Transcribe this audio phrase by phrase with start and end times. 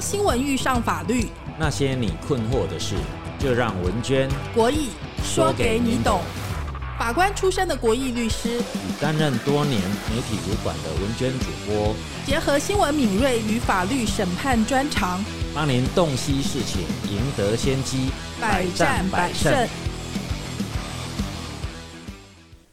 [0.00, 1.26] 当新闻遇上法律，
[1.58, 2.96] 那些你困惑的事，
[3.38, 4.88] 就让文娟国义
[5.22, 6.22] 说给你懂。
[6.98, 9.78] 法官出身的国义律师，与担任多年
[10.08, 11.94] 媒体主管的文娟主播，
[12.24, 15.22] 结合新闻敏锐与法律审判专长，
[15.54, 16.80] 帮您洞悉事情，
[17.10, 18.10] 赢得先机，
[18.40, 19.68] 百战百胜。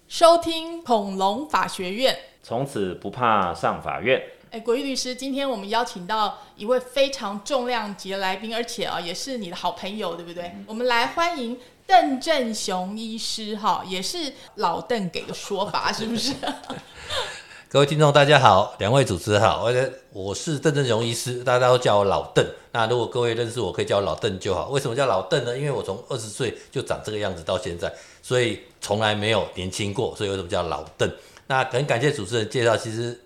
[0.07, 4.21] 收听恐龙法学院，从此不怕上法院。
[4.49, 10.51] 哎，国义律师，今天我们邀请到一位非常重量级的来宾，而且啊，也是你的好朋友，对不对？
[10.65, 11.57] 我们来欢迎。
[11.85, 16.33] 邓振雄医师，哈，也是老邓给的说法， 是不是？
[17.71, 19.73] 各位听众，大家好，两位主持人好，我
[20.11, 22.45] 我是邓振雄医师，大家都叫我老邓。
[22.73, 24.67] 那如果各位认识我，可以叫我老邓就好。
[24.67, 25.57] 为什么叫老邓呢？
[25.57, 27.89] 因为我从二十岁就长这个样子到现在，
[28.21, 31.09] 所以从来没有年轻过，所以为什么叫老邓？
[31.47, 33.17] 那很感谢主持人介绍，其实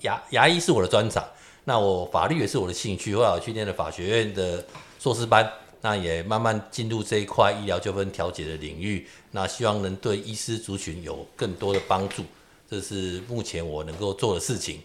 [0.00, 1.22] 牙牙医是我的专长，
[1.68, 4.64] 那我法律也是我的兴趣，后来我去念了法学院的
[4.98, 5.46] 硕士班。
[5.80, 12.24] 那也慢慢进入这一块医疗纠纷调解的领域，那希望能对医师族群有更多的帮助，
[12.68, 14.80] 这是目前我能够做的事情。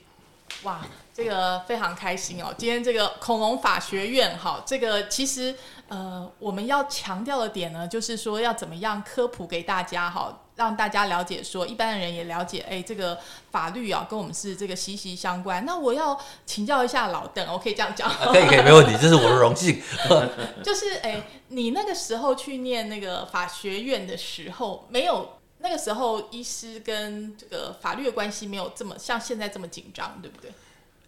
[0.62, 2.54] 哇，这个非常开心哦！
[2.58, 5.56] 今天这个恐龙法学院，哈，这个其实
[5.88, 10.40] 呃，我们要强调的点呢，就是说要怎么样科普给大家，哈。
[10.56, 13.18] 让大家了解，说一般的人也了解，哎，这个
[13.50, 15.66] 法律啊，跟我们是这个息息相关。
[15.66, 18.08] 那我要请教一下老邓，我可以这样讲？
[18.08, 19.82] 可以，可以，没问题，这是我的荣幸。
[20.64, 30.52] 就是，哎，你那个时候去念那个法学院的时候，没有那个时候医师跟这个法律的关系没有这么像现在这么紧张，对不对？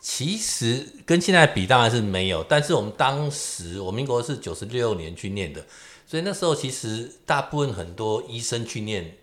[0.08, 5.66] 其实跟现在比当然是没有，但是我们当时，我民国是九十六年去念的，
[6.06, 9.17] 所以那时候其实大部分很多医生去念。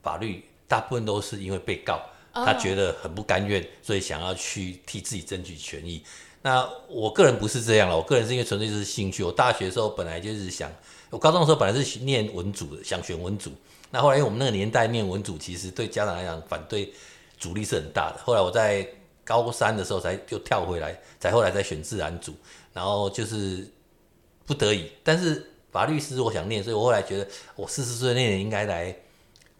[0.00, 2.00] 法律大部分都是因为被告，
[2.32, 6.00] 他觉得很不甘愿，所以想要去替自己争取权益。
[6.42, 9.24] 那我个人不是这样了，我个人是因为纯粹就是兴趣。
[9.24, 10.70] 我大学的时候本来就是想，
[11.10, 13.50] 我高中的时候本来是念文组的，想选文组。
[13.90, 16.92] 那后来因为我们那个年代念文组，其实对家长来讲反对
[17.36, 18.22] 阻力是很大的。
[18.22, 18.88] 后来我在
[19.26, 22.32] 高三的时候才又跳回来，才后来再选自然组，
[22.72, 23.68] 然后就是
[24.46, 24.90] 不得已。
[25.04, 28.96] 但是法律师我想念，所以我后来觉得我四十岁那年应该来。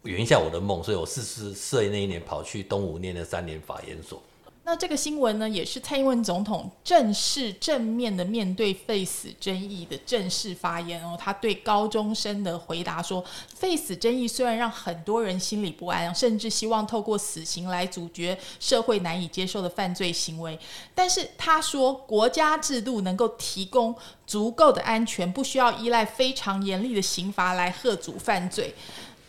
[0.02, 4.22] 圆一下我的梦，所以我四十岁那一年跑去东吴念了三年法研所。
[4.68, 11.16] 那这个新闻呢，也是蔡英文总统正式正面的面对废死争议的正式发言哦。
[11.16, 13.24] 他对高中生的回答说
[13.54, 20.58] ：“废死争议虽然让很多人心里不安，甚至希望透过死刑来阻绝社会难以接受的犯罪行为，
[20.92, 23.94] 但是他说国家制度能够提供
[24.26, 28.74] 足够的安全，不需要依赖非常严厉的刑罚来吓阻犯罪。”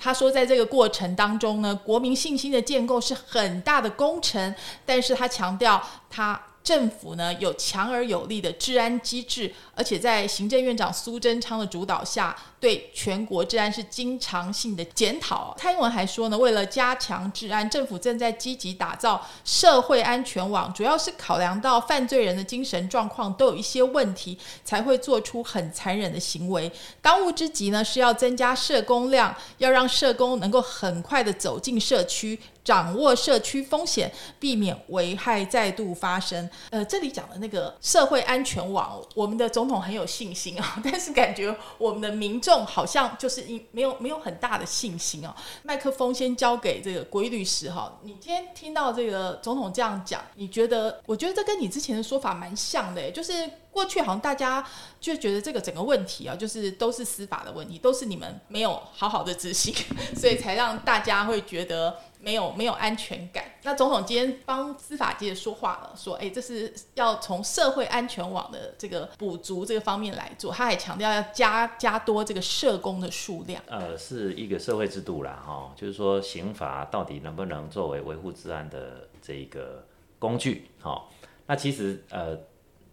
[0.08, 6.42] 他说，在这个过程当中呢，国民信心的建构是很大的工程，但是他强调他。
[6.64, 15.56] 政府呢有强而有力的治安机制，而且在行政院长苏贞昌的主导下，对全国治安是经常性的检讨。
[15.58, 26.70] 蔡英文还说呢，为了加强治安，政府正在积极打造社会安全网，主要是考量到犯罪人的精神状况都有一些问题，才会做出很残忍的行为。
[27.02, 32.38] 当务之急呢是要增加社工量，要让社工能够很快的走进社区。
[32.68, 34.12] 掌握社区风险，
[34.42, 36.50] 避免危害再度发生。
[36.70, 43.42] 呃，这里讲的那个社会安全网，我们的总统很有信心啊， 但是感觉我们的民众好像就是
[43.72, 45.34] 没有没有很大的信心啊。
[45.64, 51.02] 麦克风先交给这个国律师哈，你今天听到这个总统这样讲，你觉得？
[51.06, 53.50] 我觉得这跟你之前的说法蛮像的，就是。
[53.70, 54.66] 过去好像大家
[55.00, 59.72] 就觉得这个整个问题啊，就是都是司法的问题，都是你们没有好好的执行，
[60.18, 61.96] 所以才让大家会觉得
[62.28, 63.46] 没有没有安全感。
[63.64, 70.52] 那总统今天帮司法界说话了，说哎，这是要从社会安全网的这个补足这个方面来做。
[70.52, 73.64] 他还强调要加加多这个社工的数量。
[73.68, 79.86] 呃，是一个社会制度啦，哈，就是说刑罚到底能不能作为维护治安的这一个
[80.20, 80.70] 工具？
[80.82, 81.06] 哈，
[81.46, 82.38] 那其实呃。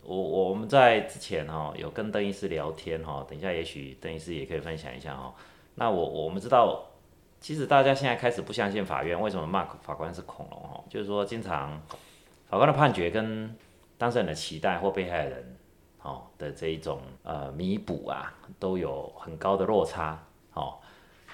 [0.06, 5.34] 我我们在之前哈有跟邓医师聊天哈，等一下也许邓医师也可以分享一下哈。
[5.76, 6.84] 那我我们知道，
[7.44, 10.82] 其实大家现在开始不相信法院，为什么骂法官是恐龙哦？
[10.88, 11.78] 就是说，经常
[12.48, 13.54] 法官的判决跟
[13.98, 15.54] 当事人的期待或被害人
[16.00, 20.18] 哦的这一种呃弥补啊，都有很高的落差
[20.54, 20.78] 哦。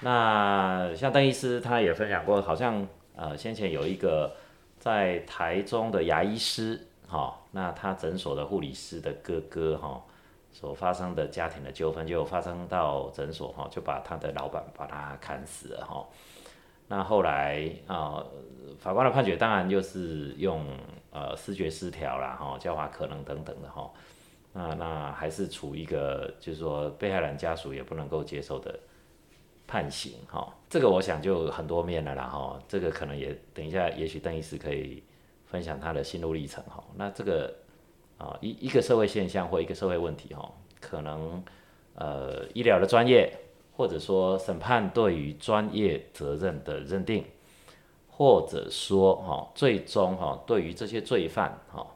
[0.01, 2.85] 那像邓医师他也分享过，好像
[3.15, 4.35] 呃先前有一个
[4.79, 6.89] 在台中的牙医师。
[7.07, 10.03] 好，那他诊所的护理师的哥哥哈，
[10.51, 16.05] 所发生的家庭的纠纷就发生到诊所哈，就把他的老板把他砍死了哈。
[16.87, 18.21] 那后来啊，
[18.77, 20.65] 法官的判决当然就是用
[21.09, 23.89] 呃视觉失调啦哈，教化可能等等的哈。
[24.53, 28.77] 那那还是处一个就是说被害人家属也不能够接受的
[29.65, 30.53] 判刑哈。
[30.69, 32.59] 这个我想就很多面了啦哈。
[32.67, 35.01] 这个可能也等一下，也许邓医师可以
[35.45, 36.83] 分享他的心路历程哈。
[36.97, 37.55] 那这个
[38.21, 41.43] 啊一一个社会现象或一个社会问题哈，可能
[41.95, 43.33] 呃医疗的专业
[43.75, 47.25] 或者说审判对于专业责任的认定。
[48.13, 51.87] 或者说，哈，最终哈，对于这些罪犯，哈，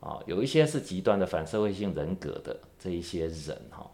[0.00, 3.90] 啊，有一些是极端的反社会性人格的这一些人，哈，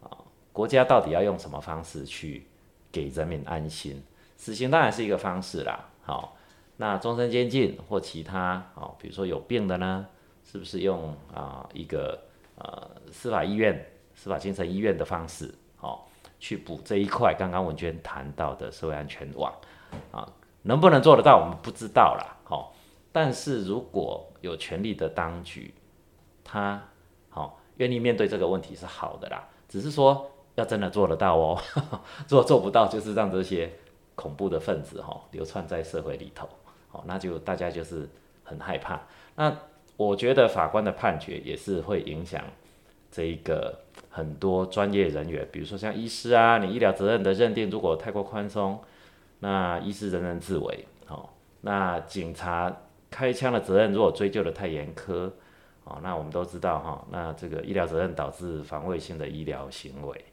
[0.00, 0.08] 啊，
[0.50, 2.46] 国家到底要用什么方式去
[2.90, 4.02] 给人民安心？
[4.38, 6.38] 死刑当然是一个方式啦，好，
[6.78, 10.06] 那终身监禁或其他，哦，比如说有病的呢，
[10.54, 12.16] 是不是用啊一个
[12.58, 13.84] 呃司法医院、
[14.14, 16.08] 司法精神医院的方式，好，
[16.38, 17.34] 去补这一块？
[17.36, 19.52] 刚刚文娟谈到的社会安全网，
[20.12, 20.32] 啊。
[20.62, 22.36] 能不能做得到，我们不知道啦。
[22.44, 22.72] 好，
[23.10, 25.74] 但是如果有权力的当局，
[26.44, 26.82] 他
[27.28, 29.48] 好愿意面对这个问题是好的啦。
[29.68, 31.60] 只是说要真的做得到哦，
[32.30, 33.70] 如果做不到，就是让这些
[34.14, 36.48] 恐怖的分子哈流窜在社会里头，
[36.88, 38.08] 好，那就大家就是
[38.44, 39.02] 很害怕。
[39.34, 39.54] 那
[39.96, 42.42] 我觉得法官的判决也是会影响
[43.10, 43.80] 这一个
[44.10, 48.80] 很多专业人员，比如说像医师啊，你医疗责任的认定如果太过宽松。
[49.40, 52.74] 那医师人人自危，好，那警察
[53.10, 55.30] 开枪的责任如果追究的太严苛，
[55.84, 60.24] 哦，那我们都知道哈，那这个医疗责任导致防卫性的医疗行为，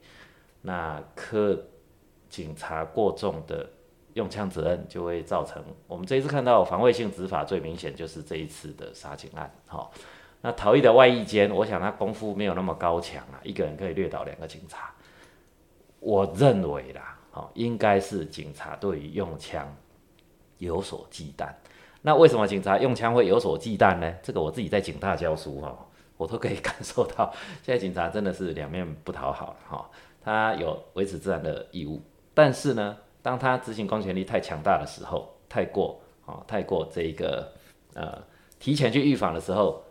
[0.62, 1.60] 那科
[2.30, 3.70] 警察过重的
[4.14, 9.92] 用枪责任就会造成，我们这一次看到防卫性执法最明显就是这一次的杀警案，好，
[10.42, 14.94] 那逃逸的外衣间，我想他功夫没有那么高强啊，一个人可以掠倒两个警察，
[16.00, 17.18] 我认为啦。
[17.34, 19.74] 好，应该是警察对于用枪
[20.58, 21.48] 有所忌惮。
[22.02, 24.14] 那为什么警察用枪会有所忌惮呢？
[24.22, 25.74] 这个我自己在警大教书哈，
[26.18, 29.90] 我都可以 感受到，现在警察真的是两面不讨好哈。
[30.22, 32.02] 他有维持自然的义务，
[32.34, 37.52] 但是呢，当他执行公权力太强大的时候，太过啊，太过这一个
[37.94, 38.22] 呃
[38.60, 39.84] 提前去预防的时候，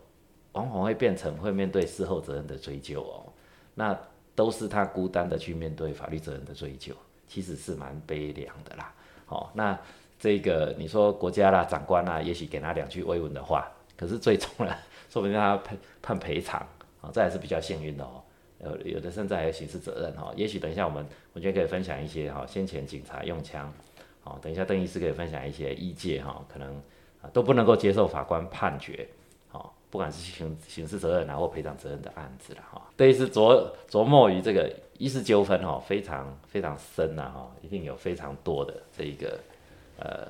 [0.53, 3.31] 往往会变成会面对事后责任的追究哦。
[3.75, 3.97] 那
[4.35, 6.93] 都是他孤单的去面对法律责任的追究。
[7.27, 8.93] 其实是蛮悲凉的啦，
[9.25, 9.79] 好，那
[10.19, 14.75] 这个你说国家啦、长官啦，也许给他两句慰问的话，可是最终呢，
[15.09, 16.59] 说不定他判判赔偿，
[16.99, 18.21] 啊，这还是比较幸运的哦。
[18.63, 20.31] 呃，有的甚至还有刑事责任哈。
[20.35, 23.73] 也许等一下我们，我觉得可以分享一些哈，先前警察用枪，
[24.23, 26.75] 好，等一下邓医师可以分享一些意见哈，可能
[27.21, 29.07] 啊都不能够接受法官判决。
[29.49, 39.39] 好不管是刑刑事责任啊或赔偿责任的案子了哈，对于是琢琢磨于这个医事纠纷哈，非常非常深呐哈，一定有非常多的这一个
[39.97, 40.27] 呃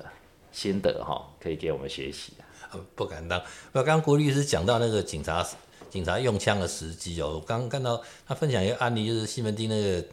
[0.50, 2.80] 心得哈，可以给我们学习啊。
[2.96, 3.38] 不敢当。
[3.70, 5.46] 那刚刚郭律师讲到那个警察
[5.92, 10.06] 警察用枪的时机哦，我刚看到他分享一个案例，就是西门町那个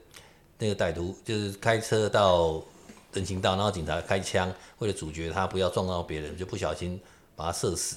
[0.58, 2.62] 那个歹徒，就是开车到
[3.14, 7.00] 人行道，然后警察开枪，为了阻绝他不要撞到别人，就不小心
[7.34, 7.96] 把他射死。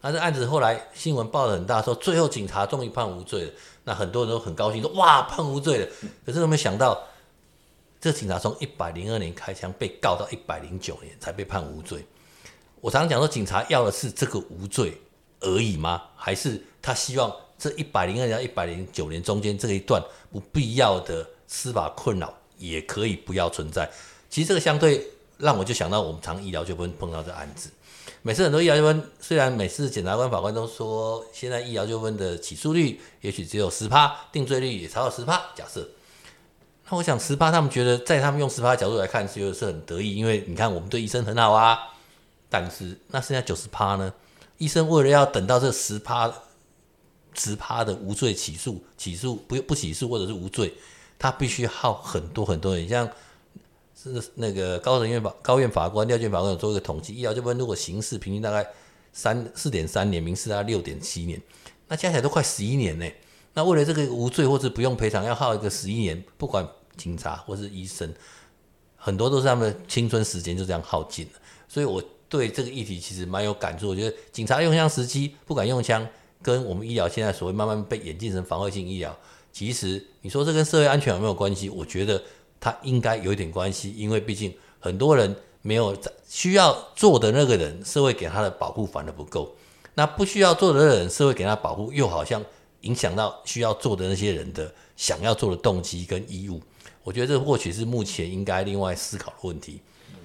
[0.00, 3.52] 那这案子后来新闻报的很大，说最后警察终于判无罪了。
[3.82, 5.88] 那很多人都很高兴，说哇判无罪了。
[6.24, 7.02] 可是有没想到，
[8.00, 12.06] 这警察从一百零二年开枪被告到一百零九年才被判无罪？
[12.80, 14.96] 我常常讲说，警察要的是这个无罪
[15.44, 16.02] 而已吗？
[16.16, 23.88] 还是他希望这一百零二年、一百零九年中间这一段不必要的司法困扰也可以不要存在？
[24.28, 25.06] 其实这个相对
[25.38, 27.70] 让我就想到，我们常医疗纠纷碰到这案子。
[28.22, 35.40] 每次很多医疗纠纷，虽然每次检察官、法官都说现在医疗纠纷的起诉率也许只有十趴，定罪率也超过十趴。
[35.54, 35.86] 假设，
[36.88, 41.78] 那我想十趴，他们觉得在他们用十趴角度来看，是是很得意，因为你看我们对医生很好啊。
[42.48, 44.12] 但是那剩下九十趴呢？
[44.58, 46.32] 医生为了要等到这十趴、
[47.34, 50.74] 十趴的无罪起诉、起诉不不起诉或者是无罪，
[51.18, 53.10] 他必须耗很多很多人，像。
[53.96, 58.68] 是那个高等院法高院法官、廖卷法官有做一个统计，医疗纠纷如果刑事平均大概
[59.14, 61.40] 三四点三年，民事大概六点七年，
[61.88, 63.10] 那加起来都快十一年呢。
[63.54, 66.68] 那为了这个无罪或者不用赔偿，要耗一个十一年，不管
[66.98, 68.12] 警察或是医生，
[68.96, 71.32] 很多都是他们青春时间就这样耗尽了。
[71.66, 72.02] 所以我
[72.34, 73.88] 对这个议题其实蛮有感触。
[73.88, 76.04] 我觉得警察用枪时机不敢用枪，
[76.42, 79.16] 跟我们医疗现在所谓慢慢被演进成防卫性医疗，
[79.52, 81.68] 其实你说这跟社会安全有没有关系？
[81.68, 82.20] 我觉得。
[82.60, 84.50] 他应该有一点关系，因为毕竟
[84.80, 89.54] 很多人没有在需要做的那个人，社会给他的保护反而不够。
[89.92, 92.42] 那不需要做的人，社会给他保护，又好像
[92.80, 96.58] 影响到需要做的那些人的想要做的动机跟义务。
[97.02, 99.78] 我觉得这或许是目前应该另外思考的问题。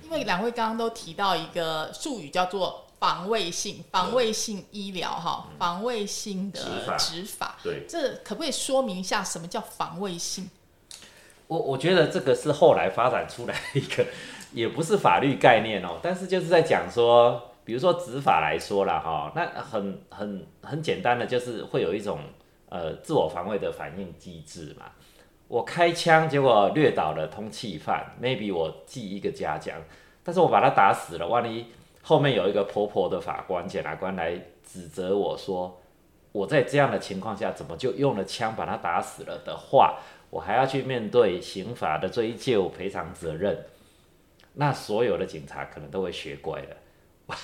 [0.10, 6.60] 因为两位刚刚都提到一个术语叫做防卫性、防卫性医疗哈，防卫性的
[6.98, 7.58] 执法。
[7.64, 10.50] 对，这可不可以说明一下什么叫防卫性？
[11.46, 14.04] 我我觉得这个是后来发展出来的一个，
[14.52, 22.20] 也不是法律概念哦，但是就是在讲说，比如说执法来说了哈，那很很很简单的，就是会有一种
[22.70, 24.88] 呃自我防卫的反应机制嘛。
[25.50, 29.76] 我开枪，结果掠倒了通缉犯，maybe 我记一个嘉奖，
[30.24, 31.66] 但是我把他打死了，万一
[32.04, 35.82] 后面有一个婆婆的法官、检察官来指责我说，
[36.32, 39.98] 我在这样的情况下怎么就用了枪把他打死了的话，
[40.30, 43.66] 我还要去面对刑法的追究赔偿责任，
[44.54, 47.36] 那所有的警察可能都会学乖了。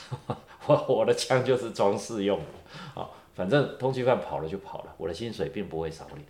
[0.67, 6.23] 我我的枪就是装饰用的，啊，反正通缉犯跑了就跑了，我的薪水并不会少领。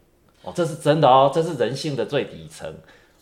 [0.46, 2.74] 哦，这是真的哦，这是人性的最底层。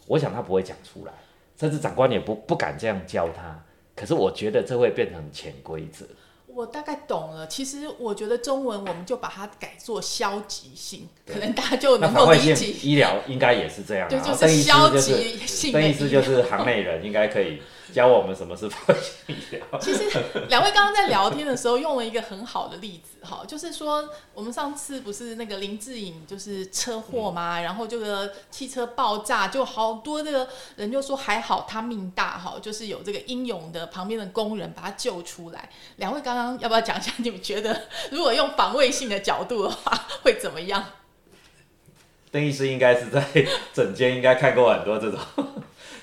[0.07, 1.13] 我想他不会讲出来，
[1.59, 3.57] 甚至长官也不不敢这样教他。
[3.95, 6.05] 可是我觉得这会变成潜规则。
[6.47, 7.47] 我大概懂了。
[7.47, 12.67] 其实我觉得中文我们就把它改做消极性，可能大家就能够理解。
[12.67, 14.07] 医疗应该也是这样。
[14.09, 17.61] 对，就是消极性的意思就是行内人应该可以。
[17.93, 18.95] 教我们什么是防卫
[19.27, 19.79] 医疗。
[19.79, 20.09] 其实
[20.49, 35.69] 两位刚刚在聊天的时候用了一个很好的例子哈，就是说我们上次不是那个林志颖就是车祸嘛，然后这个汽车爆炸，就好多这个人就说还好他命大哈，就是有这个英勇的旁边的工人把他救出来。
[35.97, 37.13] 两位刚刚要不要讲一下？
[37.17, 40.83] 你们觉得 如果用防卫性的角度的话会怎么样？
[42.31, 43.23] 邓医师应该是在
[43.71, 45.19] 整间应该看过很多这种。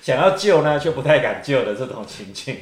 [0.03, 2.59] 想要救呢，却不太敢救的这种情境。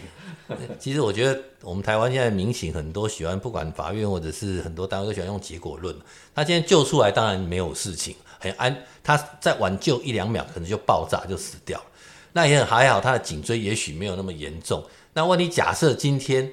[0.78, 5.94] 其实我觉得，我们台湾现在民警很多喜欢，不管法院或者是很多单位都喜欢用结果论。
[6.34, 8.74] 他今天救出来，当然没有事情，很安。
[9.04, 11.84] 他再挽救一两秒，可能就爆炸就死掉了。
[12.32, 14.82] 那也很还好，他的颈椎也许没有那么严重。
[15.12, 16.50] 那问题假设今天，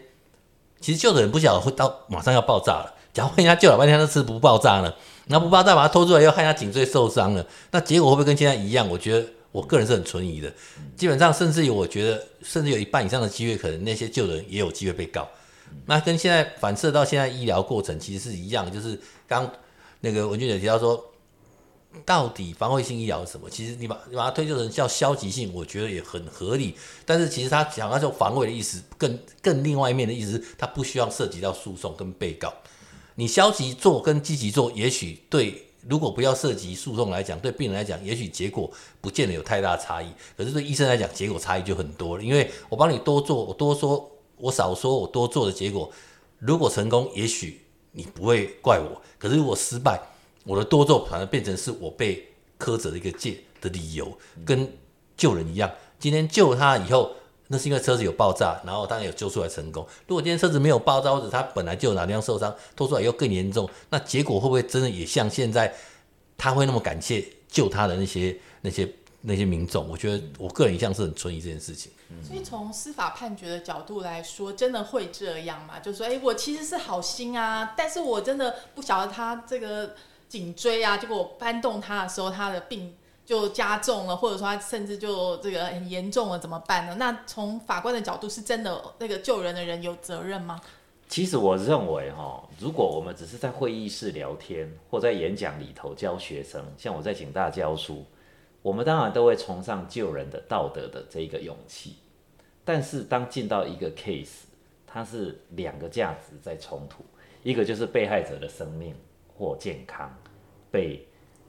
[0.81, 2.93] 其实救的人不晓得会到马上要爆炸了。
[3.13, 4.93] 假如人家救了半天都是不爆炸呢？
[5.27, 8.89] 那不爆炸把他拖出来，又害他颈椎受伤了，那结果会不会跟现在一样？
[8.89, 9.25] 我觉得。
[9.55, 10.53] 我个人是很存疑的，
[10.97, 15.25] 基本上甚至有，我觉得甚至有一半以上的机会，可能那些救人也有机会被告。
[15.85, 19.50] 那跟现在反射到现在医疗过程其实是一样，就是刚
[20.01, 21.01] 那个文俊姐提到说，
[22.03, 23.50] 到底防卫性医疗是什么？
[23.50, 26.75] 其实你把你把它推就成叫消极性，我觉得也很合理。
[27.05, 32.53] 但是其实他讲到这种防卫的意思，更更另外一面的意思，他不需要涉及到诉讼跟被告。
[33.15, 35.64] 你消极做跟积极做，也许对。
[35.87, 38.69] 如果不要涉及诉讼来讲，对病人来讲，也许结果
[39.01, 40.07] 不见得有太大差异。
[40.35, 42.23] 可是对医生来讲，结果差异就很多了。
[42.23, 45.91] 因为我帮你多做，我多说，我少说，我多做的结果，
[46.39, 47.61] 如果成功，也许
[47.91, 50.01] 你不会怪我；可是如果失败，
[50.43, 52.27] 我的多做反而变成是我被
[52.59, 54.71] 苛责的一个借的理由，跟
[55.15, 55.71] 救人一样。
[55.99, 57.11] 今天救他以后。
[57.47, 59.85] 那是因为车子有爆炸，然后当然有救出来成功。
[60.07, 65.71] 如果今天车子没有爆炸，或者他本来就有哪地方受伤，拖出来又更严重，那结果会不会真的也像现在
[66.37, 68.89] 他会那么感谢救他的那些那些
[69.21, 69.87] 那些民众？
[69.87, 71.91] 我觉得我个人一向是很存疑这件事情。
[72.27, 75.79] 所以从司法判决的角度来说，真的会这样吗？
[75.79, 79.95] 就说，哎，我其实是好心啊，但是我真的不晓得他这个
[80.27, 82.95] 颈椎啊，结果我搬动他的时候，他的病。
[83.25, 86.96] 就加重了，或者说他甚至就这个很严重了，怎么办呢？
[87.00, 90.62] 那从法官的角度，是真的那个救人的人有责任吗？
[91.10, 98.05] 其实我认为哈，如果我们只是在会议室聊天，或在演讲里头教学生，像我在警大教书，
[98.62, 101.96] 我们当然都会崇尚救人的道德的这一个勇气。
[102.63, 104.44] 但是当进到一个 case，
[104.86, 107.03] 它是两个价值在冲突，
[107.41, 108.96] 一个就是被害者的生命
[109.36, 110.15] 或健康
[110.70, 111.08] 被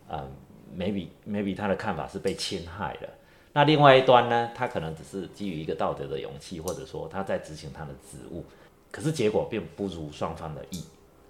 [0.08, 0.30] 嗯。
[0.78, 3.08] Maybe maybe 他的看法是被侵害了，
[3.52, 8.44] 那另外一端呢，他可能只是基于一个道德的勇气，或者说他在执行他的职务，
[8.90, 10.84] 可是结果并不如双方的意。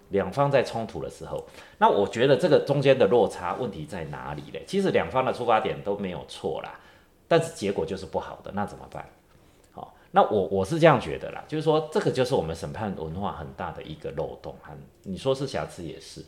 [0.09, 1.45] 两方在冲突的时候，
[1.77, 4.63] 那我觉得这个中间的落差问题在哪里嘞？
[4.65, 6.79] 其实两方的出发点都没有错啦，
[7.27, 9.05] 但是结果就是不好的，那怎么办？
[9.73, 16.23] 好，那我我是这样觉得啦，就是说这个就是我们审判文化很大的一个漏洞，很你说是瑕疵也是，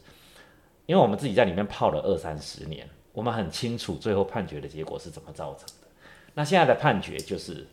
[0.86, 2.86] 因为我们自己在里面泡了二三十年。
[3.14, 5.88] 我们很清楚最后判决的结果是怎么造成的。
[6.34, 7.66] 那现在的判决就是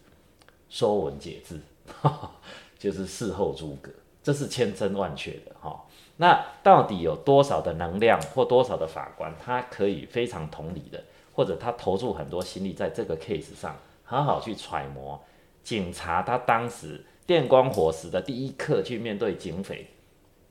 [0.69, 1.61] 说文解字，
[2.79, 3.91] 就是事后诸葛，
[4.23, 5.85] 这是千真万确的哈。
[6.17, 15.23] 那到底有多少的能量或多少的法官，他可以非常同理的，或者他投注很多心力在这个 case 上，好好去揣摩
[15.63, 19.87] 警察他当时电光火石的第一刻去面对警匪，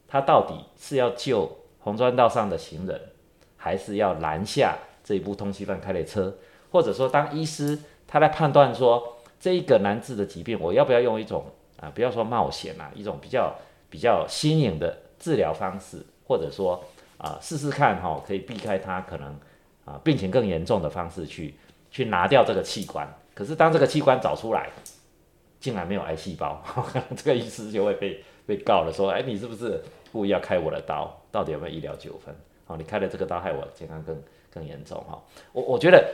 [0.08, 1.50] 他到底是要救
[1.80, 3.02] 红砖道上的行人？
[3.66, 6.32] 还是要拦下这一部通缉犯开的车，
[6.70, 11.44] 或者说，当医师他在判断说这一个难治的疾病，我要不要用一种
[11.82, 13.56] 啊，不要说冒险啦，一种比较
[13.90, 16.80] 比较新颖的治疗方式，或者说
[17.18, 19.36] 啊试试看哈，可以避开他可能
[19.84, 21.56] 啊病情更严重的方式去
[21.90, 23.12] 去拿掉这个器官。
[23.34, 24.70] 可是当这个器官找出来，
[25.60, 26.64] 竟然没有癌细胞，
[27.18, 31.20] 这个医师就会被被告了，说哎你是不是故意要开我的刀？
[31.32, 32.36] 到底有没有医疗纠纷？
[32.66, 35.22] 好，你开的这个刀害我健康更更严重哈。
[35.54, 36.14] 我我觉得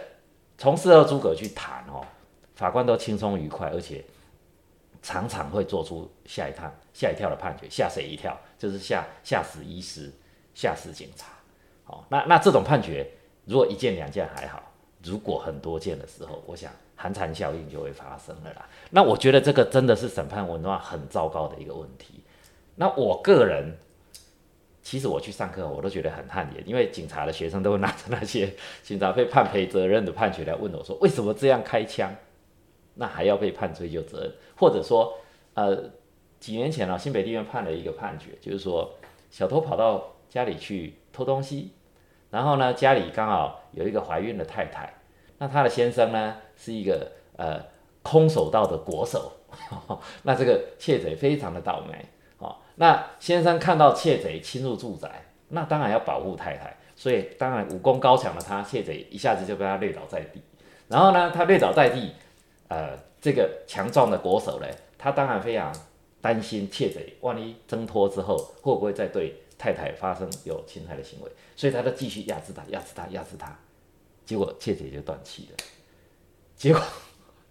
[0.58, 2.06] 从事后诸葛去谈哦，
[2.56, 4.04] 法官都轻松愉快，而且。
[5.04, 8.40] 常常会做出吓一跳、吓一跳的判决，吓谁一跳？
[8.56, 10.12] 就是吓吓死医师、
[10.54, 11.30] 吓死警察。
[11.84, 13.10] 好，那那这种判决，
[13.46, 14.62] 如果一件两件还好，
[15.04, 18.70] 如果很多件的时候，我想寒蝉效应就会发生了啦。
[18.92, 22.24] 那我觉得这个真的是审判文化很糟糕的一个问题。
[22.76, 23.76] 那我个人，
[24.84, 32.16] 其实我去上课，我都觉得很汗颜，因为警察的学生都会拿着那些 警察被判赔责任的判决来问我说，为什么这样开枪？
[32.96, 35.18] 那还要被判追究责任，或者说，
[35.54, 35.92] 呃，
[36.40, 38.94] 几年前啊，新北地院判了一个判决，就是说，
[39.30, 41.72] 小偷跑到家里去偷东西，
[42.30, 44.94] 然后呢，家里刚好有一个怀孕的太太，
[45.38, 47.64] 那他的先生呢是一个呃
[48.02, 49.32] 空手道的国手，
[50.24, 52.06] 那这个窃贼非常的倒霉。
[52.82, 60.42] 那先生看到窃贼侵入住宅，那当然要保护太太，所以当然武功高强的他，窃贼一下子就被他累倒在地，
[60.88, 62.14] 然后呢，他累倒在地。
[62.70, 64.66] 呃，这个强壮的国手呢，
[64.98, 65.72] 他当然非常
[66.22, 71.30] 担心窃贼，万一挣脱之后，会不会再对太太发生有侵害的行为？
[71.56, 73.56] 所以他就继续压制他，压制他，压制他，
[74.26, 75.58] 结果窃贼就断气了。
[76.56, 76.82] 结果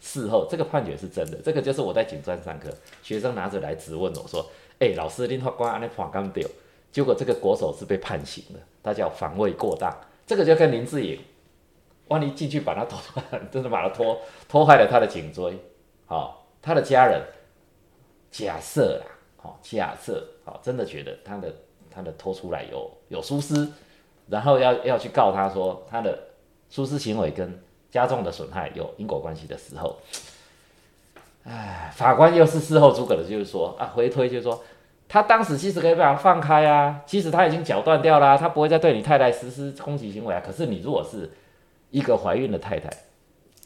[0.00, 2.68] 事后这个判决是真的，这个就是我在警专上课，
[3.02, 6.46] 学生拿着来质问我说：“哎，老师，你法官安尼判刚掉？”
[6.90, 9.96] 结果这个国手是被判刑的，他叫防卫过当，
[10.26, 11.20] 这个就跟林志颖。
[12.08, 12.98] 万一进去把他拖，
[13.52, 15.56] 真的把他拖拖坏了他的颈椎，
[16.06, 17.22] 好，他的家人
[18.32, 19.06] 假设啦，
[19.36, 21.54] 好，假设好，真的觉得他的
[21.88, 23.68] 他的拖出来有有疏失，
[24.28, 26.18] 然后要要去告他说他的
[26.68, 27.62] 疏失行为跟
[27.92, 29.96] 加重的损害有因果关系的时候，
[31.44, 34.60] 哎，法官又是事后诸葛的，就是说啊，回推就是说
[35.12, 41.28] 他当时其实可以把他放开啊，其实他已经绞断掉了，他不会再对你太太实施攻击行为啊，可是你如果是
[41.90, 42.88] 一个怀孕的太太，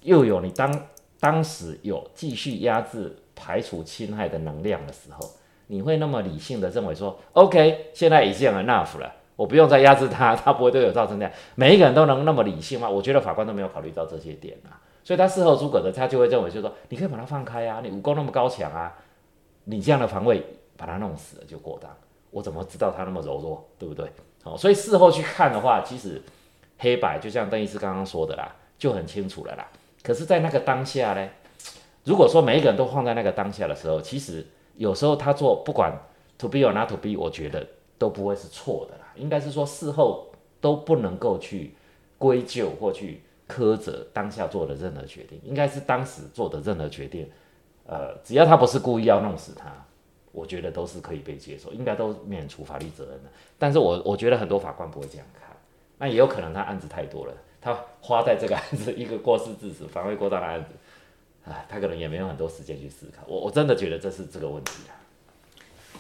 [0.01, 0.87] 又有你当
[1.21, 5.33] 当时有继续压制、排除侵害的能量的时候，
[5.67, 11.35] 你会那么理性的认为说，OK，现在已经 enough 了，我不用再压制他， 他不会对我造成那样。
[11.57, 12.89] 每一个人都能那么理性吗？
[12.89, 18.95] 我觉得法官都没有考虑到这些点啊，所以他事后诸葛的，他就会认为就是说，你可以把他放开啊，你武功那么高强啊，
[19.65, 20.43] 你这样的防卫
[20.77, 21.91] 把他弄死了就过当，
[22.31, 24.11] 我怎么知道他那么柔弱，对不对？
[24.43, 26.21] 好，所以事后去看的话，其实。
[26.77, 29.67] 黑白就像邓医师刚刚说的啦，就很清楚了啦。
[30.03, 31.29] 可是，在那个当下呢，
[32.03, 34.45] 如果说每一个人都放在那个当下的时候，其实
[34.77, 35.97] 有时候他做不管
[36.37, 37.65] to be or not to be，我觉得
[37.97, 39.05] 都不会是错的啦。
[39.15, 40.27] 应该是说事后
[40.61, 41.75] 都不能够去
[42.19, 47.31] 归咎或去苛责当下做的任何决定，应该是当时做的任何决定，
[47.87, 49.73] 呃，只要他不是故意要弄死他，
[50.35, 53.31] 我觉得都是可以被接受，应该都免除法律责任的。
[53.59, 55.49] 但是我我觉得很多法官不会这样看。
[55.97, 63.23] 那也有可能他案子太多了，他花在这个案子一个过失致死、防卫过当的案子，啊，他可能也没有很多时间去思考。
[63.29, 64.93] 我我真的觉得这是这个问题啊。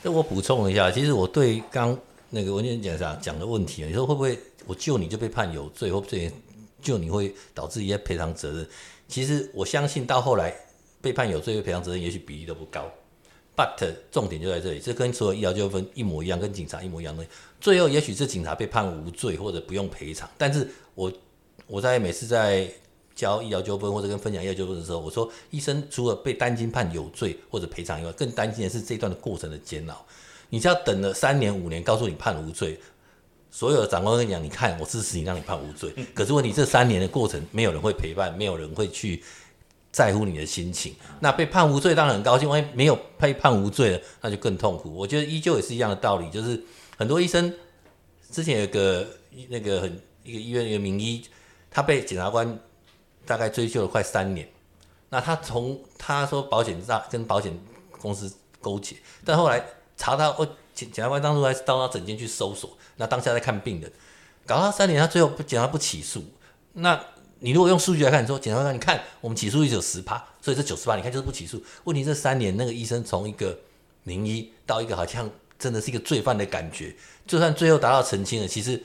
[0.03, 1.97] 那我补充一下，其实我对刚
[2.29, 6.17] 那个文件检察讲的问题，你说会不会我救你就被判有罪，或者
[6.83, 8.67] 救你会导致一些赔偿责任？
[9.07, 10.53] 其实我相信到后来
[11.01, 12.91] 被判有罪赔偿责任，也许比例都不高。
[13.57, 17.25] But 重点就在这里，这跟所有医疗纠纷一模一样，跟警察一模一样的。
[17.61, 21.13] 最后也许是警察被判无罪或者不用赔偿，但是我
[21.69, 22.69] 我在每次在
[23.15, 30.05] 教医疗纠纷或者跟分享医疗纠纷的时候，我说医生除了被担心判有罪或者赔偿以外，更担心的是这段的过程的煎熬。
[30.51, 32.81] 你只要等了三年五年，告诉你判无罪，
[33.53, 35.95] 所有的长官跟你讲，你看我支持你，让你判无罪。
[36.13, 39.23] 可是问题这三年的过程，没有人会陪伴，没有人会去。
[39.95, 44.93] 在乎你的心情，那被判无罪当然很高兴，万一没有被判无罪了，那就更痛苦。
[44.93, 46.61] 我觉得依旧也是一样的道理，就是
[46.99, 47.55] 很多医生
[48.29, 49.07] 之前有个
[49.49, 51.25] 那个很一个医院一个名医，
[51.71, 52.59] 他被检察官
[53.25, 54.49] 大概追究了快三年，
[55.11, 57.57] 那他从他说保险诈跟保险
[58.01, 59.65] 公司勾结，但后来
[59.97, 63.93] 查到哦检检察官当初还是到他诊间去搜索，那当下在看病人，
[64.45, 66.25] 搞到三年，他最后不检察不起诉，
[66.73, 67.01] 那。
[67.45, 71.63] 你如果用数据来看，你说检察官，你看我们起诉率只有十趴，所以这九十八，你看就是不起诉。
[71.85, 73.55] 问题这三年，那个医生从一个
[74.03, 78.83] 名医到一个好像真的是一个罪犯的感觉，就算最后达到澄清了，其实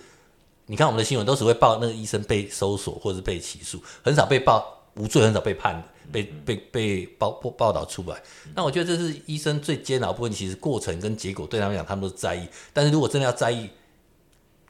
[0.65, 8.21] 你看我们的新闻都只会报那个医生被搜索或者是被起诉，很少被报无罪，很少被判被被被报报报道出来。
[8.53, 12.45] 那我觉得这是医生最煎熬部分，其实过程跟结果对他们讲，他们都在意。
[12.73, 13.69] 但是如果真的要在意，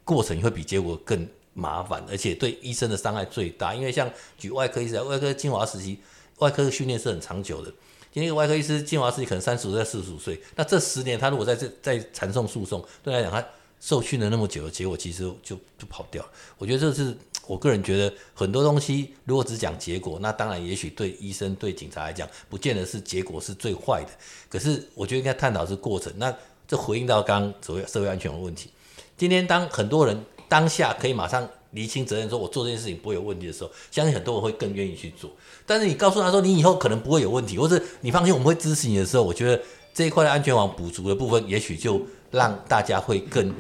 [0.04, 1.28] 过程会比结果更
[1.60, 3.76] 麻烦，而且对医生的伤害最大。
[3.76, 6.00] 因为像举外科医生，外科精华时期，
[6.38, 7.70] 外科训练是很长久的。
[8.12, 13.46] 今天一个外科医师精华时期可能三十五岁、四十五岁，那这十年他如果在这在缠讼诉讼，对来讲他
[13.80, 16.30] 受训了那么久，结果其实就就跑掉了。
[16.58, 24.10] 我觉得这是我个人觉得很多东西，如果只讲结果，那当然也许对医生、对警察来讲，不见得是结果是最坏的。
[24.50, 26.12] 可是我觉得应该探讨是过程。
[26.18, 26.36] 那
[26.68, 28.70] 这回应到刚刚所谓社会安全的问题。
[29.18, 35.30] 今天当很多人当下可以马上厘清责任，说我做这件事情不会有问题的时候，相信很多人会更愿意去做。
[35.68, 39.62] 但是你告诉他说你以后可能不会有问题，或者你放心我们会支持你的时候，我觉得
[39.94, 43.54] 这一块的安全网补足的部分，也许就让大家会更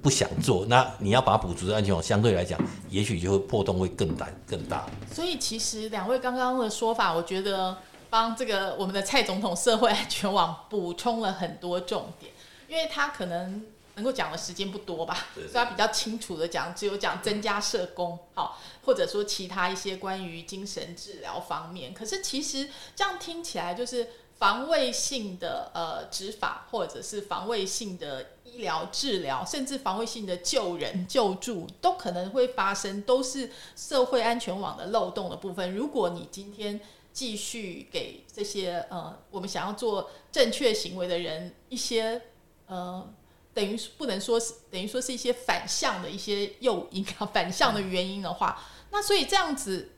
[0.00, 0.64] 不想做。
[0.66, 4.86] 那你要把它补足的安全网，相对来讲，也许就会破洞会更大更大。
[5.12, 7.76] 所以其实两位刚刚的说法，我觉得
[8.08, 12.32] 帮这个我们的蔡总统社会安全网补充了很多重点，
[12.68, 13.60] 因为他可能。
[13.96, 21.94] 能够讲的时间不多吧，所以他比较清楚的讲，只有讲增加社工，好，或者说其他一些关于精神治疗方面。
[21.94, 35.72] 可是其实这样听起来，就是防卫性的呃执法，或者是防卫性的医疗治疗，甚至防卫性的救人救助，都可能会发生，都是社会安全网的漏洞的部分。
[35.72, 36.80] 如果你今天
[37.12, 42.20] 继续给这些呃我们想要做正确行为的人一些
[42.66, 43.08] 呃。
[43.54, 49.92] 等于不能说是等于说是一些反向的一些诱因啊，反向的原因的话，那所以这样子，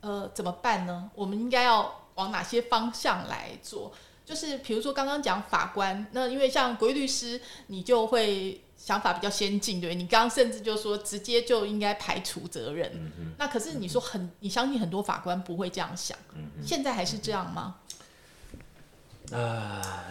[0.00, 1.10] 呃，怎么办呢？
[1.14, 3.92] 我们应该要往哪些方向来做？
[4.24, 13.12] 就是比如说刚刚讲法官，那因为像国律师，你就会想法比较先进，对你刚刚甚至就说直接就应该排除责任。
[13.38, 16.18] 那可是你说很，你相信很多法官不会这样想。
[16.64, 17.76] 现在还是这样吗？
[19.32, 20.06] 啊。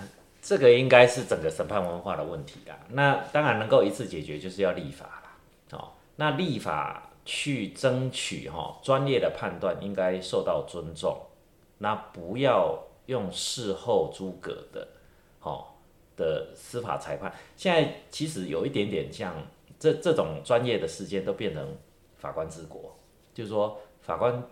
[0.46, 2.78] 这个应该是整个审判文化的问题啦。
[2.90, 5.38] 那当然能够一次解决，就是要立法啦。
[5.72, 11.20] 哦，那立法去争取哈专业的判断应该受到尊重，
[11.80, 12.78] 那不要
[13.08, 14.88] 用事后诸葛的，
[15.42, 15.66] 哦
[16.16, 17.34] 的司法裁判。
[17.58, 19.34] 现在其实有一点点像
[19.80, 21.76] 这这种专业的事件都变成
[22.18, 22.96] 法官治国，
[23.34, 24.44] 就是说法官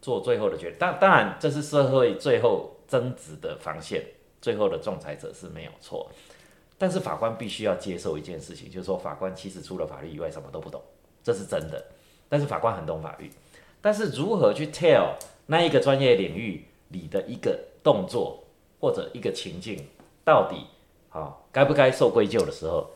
[0.00, 0.78] 做最后的决定。
[0.78, 4.00] 当当然这是社会最后争执的防线。
[4.40, 6.10] 最后的仲裁者是没有错，
[6.78, 10.80] 但是法官必须要接受一件事情，就是说法官其实除了法律以外什么都不懂，
[11.22, 11.84] 这是真的。
[12.28, 13.30] 但是法官很懂法律，
[13.80, 15.14] 但是如何去 tell
[15.46, 18.44] 那一个专业领域里的一个动作
[18.80, 19.84] 或者一个情境，
[20.24, 20.64] 到底
[21.08, 22.88] 好该不该受归咎的时候，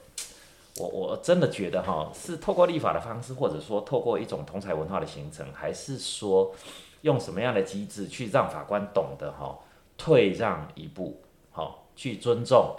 [0.78, 6.54] 我我真的觉得哈，是透过立法的方式，或者说透过一种同才文化的形成，还是说
[7.02, 9.59] 用什么样的机制去让法官懂得哈
[9.98, 11.20] 退让一步。
[11.56, 12.74] 好，去尊重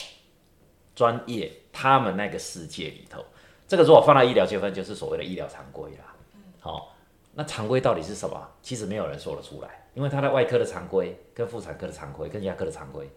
[0.93, 3.23] 专业，他们那个世界里头，
[3.65, 6.13] 这个如果放到医疗纠纷，就是所谓的医疗常规啦。
[6.59, 6.93] 好，
[7.33, 8.49] 那常规到底是什么？
[8.61, 13.09] 其实没有人说得出来，因为他的外科的常规、跟妇产科的常规、跟牙科的常规，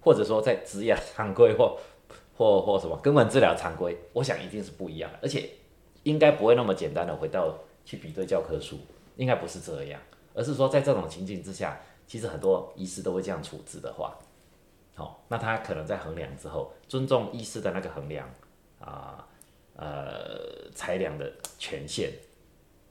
[0.00, 1.78] 或者说在植牙常规或
[2.34, 5.50] 或或什么根本治疗常规，我想一定是不一样的，而且
[6.04, 8.78] 应该不会那么简单的回到去比对教科书，
[9.16, 10.00] 应该不是这样，
[10.32, 14.16] 而是说在这种情境之下，其实很多医师都会这样处置的话。
[14.96, 18.30] 好，那他可能在衡量之后，尊重医师的那个衡量
[18.78, 19.26] 啊，
[19.74, 22.12] 呃，裁量的权限，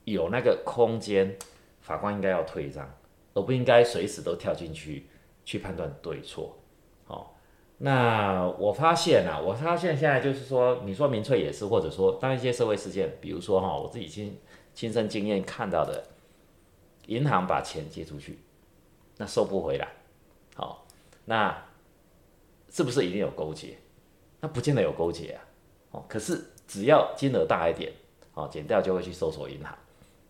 [0.04, 1.38] 有那个空间，
[1.80, 2.94] 法官应该要退让，
[3.34, 5.08] 而不应该随时都跳进去
[5.46, 6.58] 去判断对错。
[7.06, 7.38] 好，
[7.78, 14.38] 那我发现啊，我发现现在就是说，你说民粹也是，或者说当一些社会事件，比如说哈，我自己亲
[14.74, 16.04] 亲身经验看到的，
[17.06, 18.40] 银行把钱借出去，
[19.16, 19.88] 那收不回来，
[20.56, 20.86] 好，
[21.24, 21.64] 那。
[22.74, 23.78] 是不是一定有勾结？
[24.42, 25.42] 那不见得有勾结啊。
[25.92, 27.94] 哦，可是只要金额大一点，
[28.34, 29.78] 哦，减掉就会去搜索银行。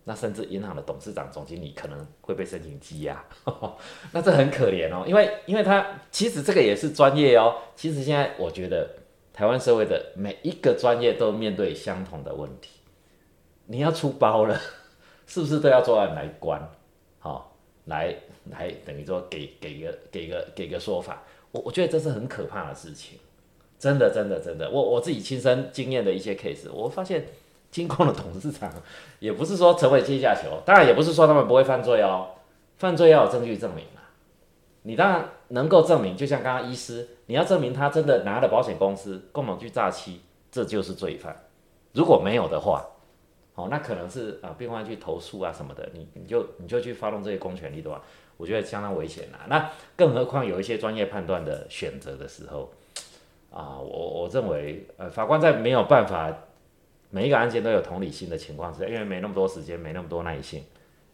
[0.04, 3.24] 那甚至银行的董事长、总经理可能会被申请羁押。
[4.12, 7.56] 那这很可怜哦，因为因为他其实这个也是专业哦。
[7.74, 8.86] 其实现在我觉得
[9.32, 12.80] 台湾社会的每一个专业都面对相同的问题。
[13.64, 14.60] 你要出包了，
[15.26, 16.60] 是不是都要作案来关？
[17.18, 18.14] 好，来
[18.50, 21.22] 来等于说给给个给个给个说法。
[21.52, 23.18] 我我觉得这是很可怕的事情，
[23.78, 27.26] 真的真的真的，我我自己亲身经验的一些 case，我发现
[27.70, 28.72] 金控的董事长
[29.20, 32.30] 也不是说成为阶下囚，当然也不是说他们不会犯罪哦，
[32.76, 34.00] 犯罪要有证据证明嘛，
[34.82, 41.44] 你当然能够证明，就像刚刚医师，你要证明他真的拿了保险公司共同去诈欺，这就是罪犯，
[41.92, 42.84] 如果没有的话，
[43.54, 48.02] 哦，那可能是啊病患去投诉啊什么的，你你就你就去发动这些公权力的话，
[48.36, 49.46] 我觉得相当危险啦。
[49.48, 52.72] 那更何况有一些专业判断的选择的时候，
[53.50, 56.36] 啊，我我认为，呃，法官在没有办法
[57.10, 60.64] 每一个案件都有同理心的情况之下，因为没那么多时间，没那么多耐性，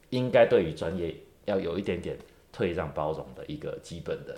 [0.09, 2.16] 应该对于专业要有一点点
[2.50, 4.35] 退让包容的一个基本的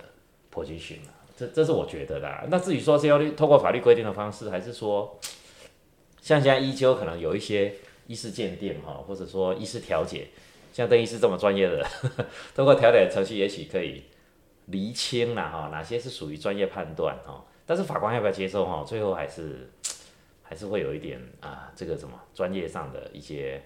[0.53, 2.49] position 啊，这这是我觉得的。
[2.51, 5.17] 那至于说是要透过法律规定的方式，还是说
[6.21, 7.75] 像现在依旧可能有一些
[8.09, 10.27] 医师鉴定哈，或者说医师调解。
[10.73, 11.87] 像邓医师这么专业的，
[12.55, 14.05] 通过调解程序，也许可以
[14.67, 17.45] 厘清了哈，哪些是属于专业判断哈。
[17.67, 18.83] 但是法官要不要接受哈？
[18.87, 19.71] 最后还是
[20.43, 23.63] 还是会有一点啊，这个什么专业上的一些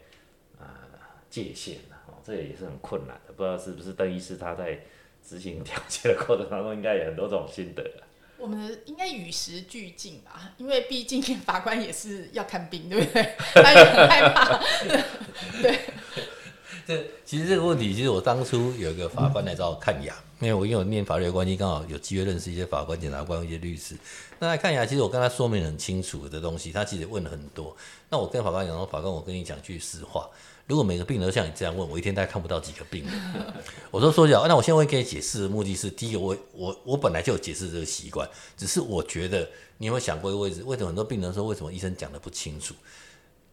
[0.59, 0.85] 啊
[1.31, 3.33] 界限哦，这也是很困难的。
[3.33, 4.81] 不知道是不是邓医师他在
[5.27, 7.83] 执行调解的过程当中，应该有很多种心得。
[8.38, 13.35] 我们应该与时俱进吧，因为毕竟法官也是要看病，对不对？
[13.55, 14.61] 他也很害怕，
[15.62, 15.79] 对。
[16.87, 23.96] 这其实这个问题，其实我当初有一个法官来找我看牙，因为我因为我念法律的关系，刚好有机会认识一些法官、检察官、一些律师。
[24.38, 27.77] 那来看牙，其实我跟他说明很清楚的东西，他其实问了很多。
[28.09, 30.31] 那我跟法官讲说，法官，我跟你讲句实话，
[30.68, 33.12] 如果每个病人像你这样问，我一天大概看不到几个病人。
[33.90, 42.75] 我说说起来，那我现在会给你解释的目的是，第一个，我我我本来就有解释这个习惯，只是我觉得你有没有想过一个位置，为什么很多病人说为什么医生讲的不清楚？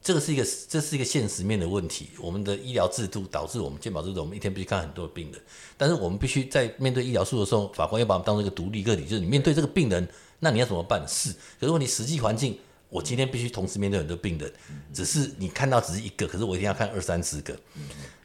[0.04, 2.10] 这个是一个，这是一个现实面的问题。
[2.20, 5.42] 我们的医疗制度导致我们健保制度，我们一天必须看很多病人。
[5.78, 10.06] 但是我们必须在面对医疗术的时候，法官要把我们当成一个独立个体，就是你面对这个病人，
[10.40, 11.02] 那你要怎么办？
[11.08, 14.52] 是，可是问题实际环境，我今天必须同时面对很多病人，
[14.94, 17.58] 只是你看到只是一个，可是我一定要看二三十个。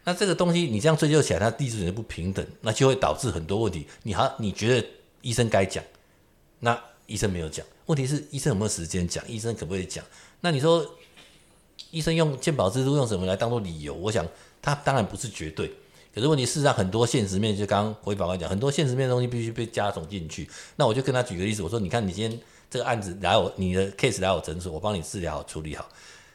[0.03, 3.87] 那这个东西你这样追究起来，它地质人不平等，那就会导致很多问题。
[4.03, 4.85] 你好你觉得
[5.23, 5.85] 医生该讲，
[6.59, 7.65] 那医生没有讲。
[7.87, 9.25] 问题是医生有没有时间讲？
[9.29, 10.05] 医生可不可以讲？
[10.41, 10.85] 那你说？
[11.91, 13.95] 医生用健保制度用什么来当做理由？
[13.95, 14.27] 我想
[14.61, 15.71] 他当然不是绝对，
[16.15, 20.49] 可是问题事实上很多现实面，就刚刚回法官讲，很多现实面的东西必须被加总进去。
[20.77, 25.89] 那我就跟他举个例子，我说：你看你今天这个案子来我你的 case 来我诊所，我帮你治疗处理好。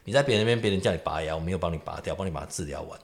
[0.04, 2.98] 你在别人那边，别人叫你拔牙，我没有帮你拔掉，帮你把它治疗完。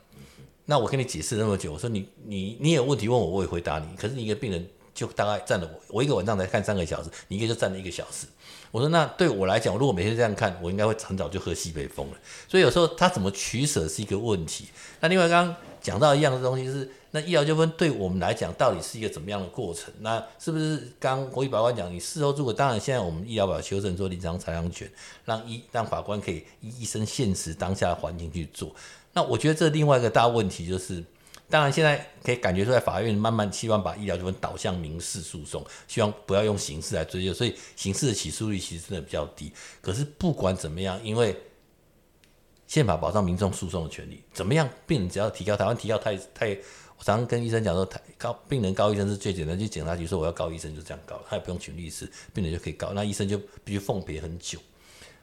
[0.67, 3.87] 那我跟你解释那么久，我说你你你有问题问我，我也回答你。
[3.97, 8.27] 可是你一个病人就大概占了我我一个晚上才看三个小时，你一个就占了一个小时。
[8.71, 12.17] 我说那对我来讲，如果每天这样看，我应该会很早就喝西北风了。
[12.49, 14.67] 所以有时候他怎么取舍是一个问题。
[15.01, 19.93] 那另外刚刚讲到一样的东西是，那医疗纠纷对我们来讲到底是一个怎么样的过程？
[20.01, 24.91] 那是不是刚国医法官讲，你事后如果当然现在我们医疗保修正做临床裁量权，
[25.25, 28.71] 让医让法官可以依医生现实当下的环境去做。
[29.13, 31.03] 那我觉得这另外一个大问题就是。
[31.51, 39.53] 当然，现在可以感觉出来，法院慢慢希望把医疗纠纷导向民事诉讼，希望不要用刑事来追究，所以刑事的起诉率其实真的比较低。
[39.81, 41.37] 可是不管怎么样，因为
[42.69, 46.51] 宪法保障民众诉讼的权利，怎么样，病人只要提高，台湾提高太太，
[46.97, 54.59] 我常常跟医生讲说，太高病人告医生是最简单，去警察局说我要告医生就这样告，他也不用请律师，病人就可以告，那医生就必须奉陪很久。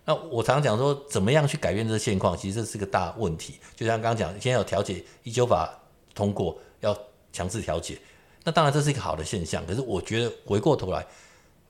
[0.03, 3.59] 那我常常讲说，怎么样去改变这个现况，其实这是个大问题。
[3.75, 5.73] 就像刚刚讲，现在有调解医纠法。
[6.17, 6.97] 通过要
[7.31, 7.99] 强制调解，
[8.43, 9.63] 那当然这是一个好的现象。
[9.67, 11.05] 可是我觉得回过头来，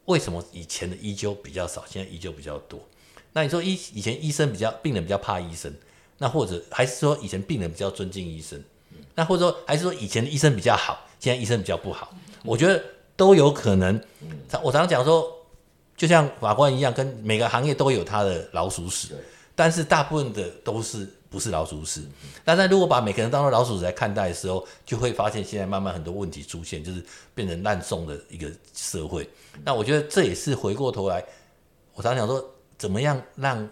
[0.06, 2.80] 为什么以前的医纠比较少，现在医纠比较多？
[3.34, 5.74] 那你说医以前医生比较病人比较怕医生，
[6.18, 8.64] 那或者还是说以前病人比较尊敬医生？
[9.14, 12.16] 那或者说还是说以前的医生比较好，现在医生比较不好？
[12.46, 12.82] 我觉得
[13.18, 14.02] 都有可能。
[14.64, 15.30] 我常常讲说，
[15.98, 19.10] 就像法官一样，跟每个行业都有他的老鼠屎，
[19.54, 21.12] 但是大部分的都是。
[21.30, 22.04] 不是老鼠屎，
[22.46, 27.04] 但如果把每个人当做老鼠屎来看待的时候，就会发现现在慢慢很多问题出现，就是
[27.36, 29.30] 变成烂送的一个社会。
[29.64, 31.24] 那我觉得这也是回过头来，
[31.94, 32.44] 我常常讲说，
[32.78, 33.70] 怎么样让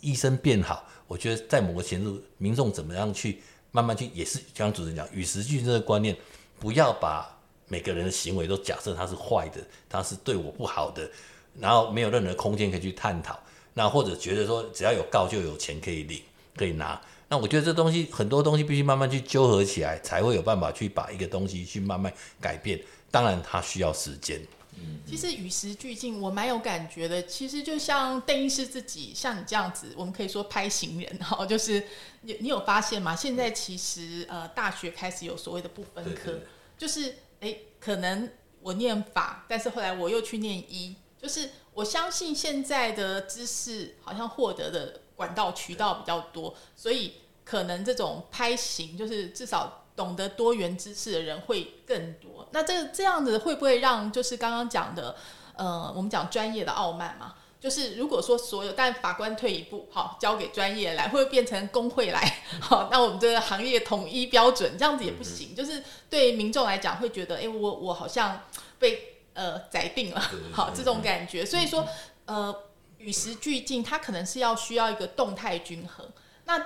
[0.00, 0.86] 医生变好？
[1.06, 6.14] 我觉得在某个前度，民众怎么样去慢慢去，也是像主持人讲与时俱进的观念，
[6.58, 7.34] 不要把
[7.66, 11.10] 每个人的行为都假设他是坏的，他是对我不好的，
[11.58, 13.40] 然后没有任何空间可以去探讨，
[13.72, 16.20] 那或者觉得说只要有告就有钱可以领。
[16.56, 22.80] 可以拿，那我觉得这东西很多东西必须慢慢去纠合起来，才会有办法去把一个东西去慢慢改变。
[23.10, 24.40] 当然，它需要时间。
[24.74, 27.22] 嗯，其实与时俱进，我蛮有感觉的。
[27.24, 31.82] 其实就像邓医师自己，像你这样子，我们可以说拍行人哈，就是
[32.22, 33.14] 你你有发现吗？
[33.14, 36.40] 现在其实呃，大学开始有所谓的不分科，
[36.76, 45.00] 就是哎，可能我念法，但是后来我又去念医，就是我相信现在的知识好像获得的。
[45.20, 47.12] 管道渠道比较多，所以
[47.44, 52.48] 可能这种拍型就是至少懂得多元知识的人会更多。
[52.52, 55.14] 那这这样子会不会让就是刚刚讲的，
[55.56, 57.34] 呃，我们讲专业的傲慢嘛？
[57.60, 65.54] 就是如果说所有，但法官退一步，好，交给专业来，会变成工会来， 好，那我们这个行业统一标准，这样子也不行。
[65.54, 68.44] 就是对民众来讲，会觉得，哎，我我好像
[68.78, 71.44] 被呃宰定了，好，这种感觉。
[71.44, 71.86] 所以说，
[72.24, 72.54] 呃，
[73.00, 76.06] 与时俱进，它可能是要需要一个动态均衡。
[76.44, 76.64] 那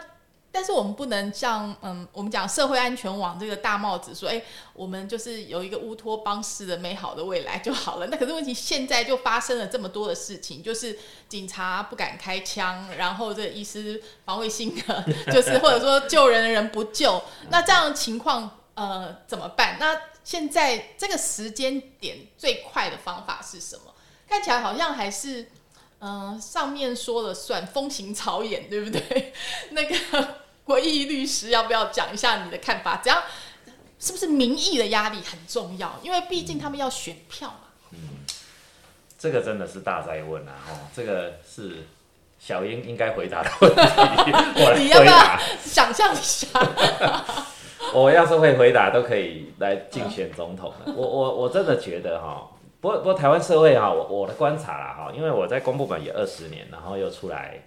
[0.51, 4.40] 但是我们不能像嗯，我们讲社会安全网这个大帽子说，哎，
[4.73, 8.07] 我们就是有一个乌托邦式的美好的未来就好了。
[8.07, 10.97] 那可是问题现在就发生了这么多的事情，就是
[11.29, 17.20] 警察不敢开枪，然后这医师防卫性的，就是或者说救人的人不救，
[17.51, 19.77] 那这样情况呃怎么办？
[19.81, 23.92] 那现在这个时间点最快的方法是什么？
[24.29, 25.51] 看起来好像还是
[26.05, 29.33] 嗯上面说了算，风行草野，对不对？
[29.73, 29.97] 那个。
[30.64, 32.97] 国义律师，要不要讲一下你的看法？
[32.97, 33.23] 只要
[34.01, 36.01] 是不是民意的压力很重要？
[36.03, 37.69] 因为毕竟他们要选票嘛。
[37.90, 38.25] 嗯，
[39.19, 40.57] 这个真的是大灾问啊！
[40.71, 41.87] 哦，这个是
[42.38, 43.83] 小英应该回答的问题。
[44.57, 46.49] 我你要不要想象一下？
[47.93, 50.95] 我要是会回答，都可以来竞选总统了。
[50.97, 52.49] 我我我真的觉得哈，
[52.85, 57.62] 不过不过台湾社会哈，我我的观察啦哈，因为我在公部门也二十年，然后又出来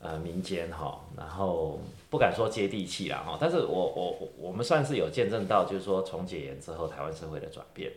[0.00, 1.80] 呃民间哈，然后。
[2.10, 7.90] 不敢说接地气啦哈，但是我我我们算是有见证到，就是说从解严之后台湾社会的转变。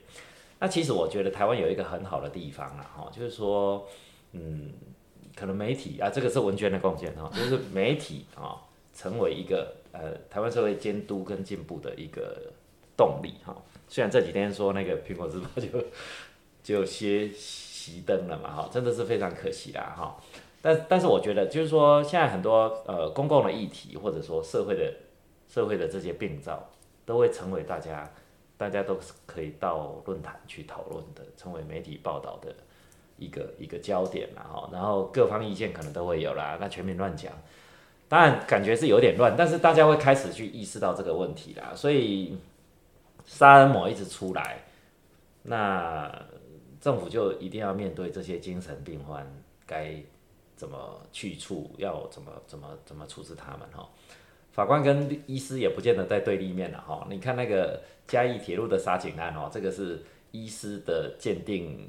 [0.57, 3.85] 那其实我觉得台湾有一个很好的地方啦哈，就是说，
[4.31, 4.71] 嗯，
[5.35, 8.57] 可能媒体啊，这个是文娟的贡献哈，就是媒体啊，
[8.95, 12.51] 成为一个呃台湾社会监督跟进步的一个
[12.97, 13.55] 动力哈。
[13.87, 15.67] 虽然这几天说那个苹果日报就
[16.67, 20.17] 就歇熄灯了嘛哈，真的是非常可惜啦哈。
[20.61, 24.93] 但但是我觉得，就是说，现在很多呃公共的议题，或者说社会的
[25.47, 26.67] 社会的这些病灶，
[27.05, 28.11] 都会成为大家
[28.57, 32.53] 大家都是可以到论坛去讨论的，成为媒体报道的
[33.17, 34.69] 一个一个焦点啦哈。
[34.69, 37.31] 然后各方意见可能都会有啦，那全民乱讲，
[38.09, 41.71] 当然感觉是有点乱，但是大家会开始去意识到这个问题啦。
[41.73, 42.37] 所以
[43.25, 44.65] 杀人魔一直出来，
[45.43, 46.11] 那
[46.81, 49.25] 政府就一定要面对这些精神病患
[49.65, 50.01] 该。
[50.57, 51.69] 怎么去处？
[51.77, 53.69] 要怎么怎么怎么处置他们？
[53.71, 53.87] 哈，
[54.51, 56.81] 法官跟医师也不见得在对立面了。
[56.81, 61.87] 哈，你看那个嘉义铁路的杀警案，哦，这个是医师的鉴定，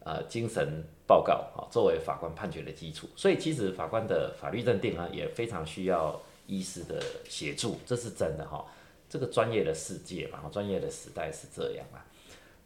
[0.00, 3.08] 呃，精神报告，哈，作为法官判决的基础。
[3.16, 8.46] 所以其实法官的法律认定呢，也非常需要医师的协助，这是真的。
[8.46, 8.62] 哈，
[9.08, 12.04] 这个专业的世界嘛，专业的时代是这样啊。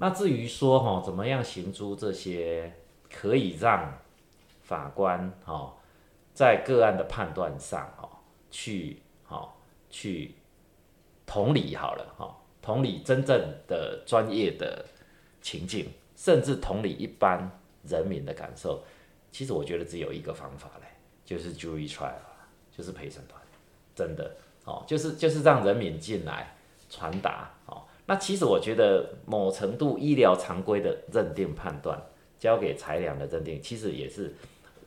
[0.00, 2.72] 那至于说，哈，怎么样行出这些
[3.12, 3.98] 可以让
[4.62, 5.74] 法官哈，
[6.32, 8.08] 在个案的判断上哈，
[8.48, 9.52] 去哈
[9.90, 10.36] 去
[11.26, 12.32] 同理好了哈，
[12.62, 14.86] 同理真正的专业的
[15.42, 17.50] 情境，甚至同理一般
[17.82, 18.84] 人民的感受，
[19.32, 20.86] 其实我觉得只有一个方法嘞，
[21.24, 22.12] 就是 jury trial，
[22.70, 23.42] 就是陪审团，
[23.96, 26.54] 真的哦，就是就是让人民进来
[26.88, 27.82] 传达哦。
[28.08, 32.02] 那其实我觉得某程度医疗常规的认定判断，
[32.38, 34.34] 交给裁量的认定，其实也是。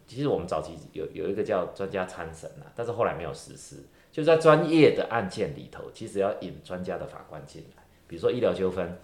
[0.07, 3.77] 其实我们早期有有一个叫专家参审啊，但是后来没有实施。
[4.11, 7.83] 就在专业的案件里头，其实要引专家的法官进来。
[8.07, 8.97] 比如说医疗纠纷，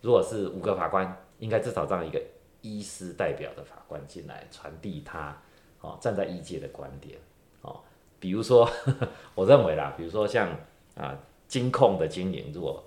[0.00, 2.22] 如果是五个法官，应该至少让一个
[2.60, 5.36] 医师代表的法官进来，传递他
[5.80, 7.18] 哦站在医界的观点
[7.62, 7.80] 哦。
[8.20, 8.70] 比如说，
[9.34, 10.56] 我认为啦，比如说像
[10.94, 12.84] 啊金控的经营如果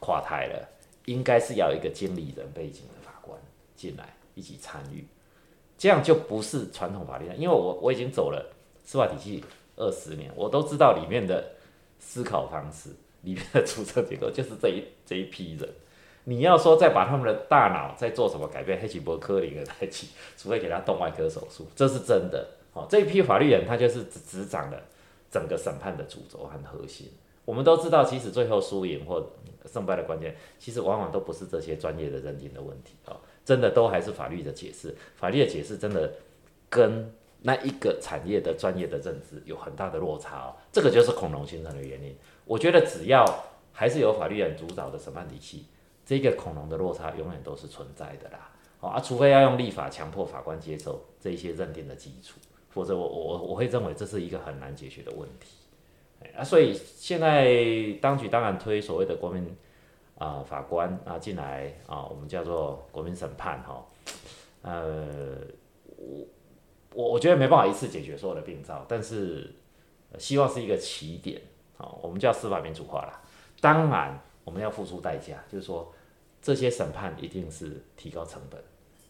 [0.00, 0.68] 垮台了，
[1.06, 3.38] 应该是要一个经理人背景的法官
[3.76, 5.06] 进来一起参与。
[5.76, 9.44] 这样就不是传统法律，因为我我已经走了司法体系
[9.76, 11.52] 二十年，我都知道里面的
[12.00, 12.90] 思考方式，
[13.22, 15.68] 里面的组成结构就是这一 这一批人。
[16.24, 22.46] 你要说再把他们的大脑再做什么改变，黑起伯科林的代起，除非给他动外科手术，这是真的。
[22.72, 24.82] 好，这一批法律人他就是执掌了
[25.30, 27.10] 整个审判的主轴和核心。
[27.48, 29.26] 我们都知道，其实最后输赢或
[29.64, 33.16] 胜败的关键，其实往往都不是这些专业的认定的问题啊。
[33.42, 36.12] 真的都还是法律的解释，法律的解释真的
[36.68, 42.14] 跟那一个产业的专业的认知有很大的落差哦，这个就是恐龙形成的原因。
[42.44, 43.24] 我觉得只要
[43.72, 45.64] 还是有法律人主导的审判体系，
[46.04, 48.50] 这个恐龙的落差永远都是存在的啦。
[48.80, 52.38] 哦啊，除非要用立法强迫法官接受这些认定的基础，
[52.68, 55.56] 否则我我我会认为这是一个很难解决的问题。
[56.36, 59.56] 啊，所以现在当局当然推所谓的国民。
[60.18, 63.86] 啊，法官啊进来啊，我们叫做国民审判哈，
[64.62, 65.36] 呃，
[65.96, 66.26] 我
[66.92, 69.48] 我我觉得没办法一次解决所有的病灶，但是
[70.18, 71.40] 希望是一个起点
[71.76, 73.22] 啊，我们叫司法民主化啦。
[73.60, 75.94] 当然我们要付出代价，就是说
[76.42, 78.60] 这些审判一定是提高成本，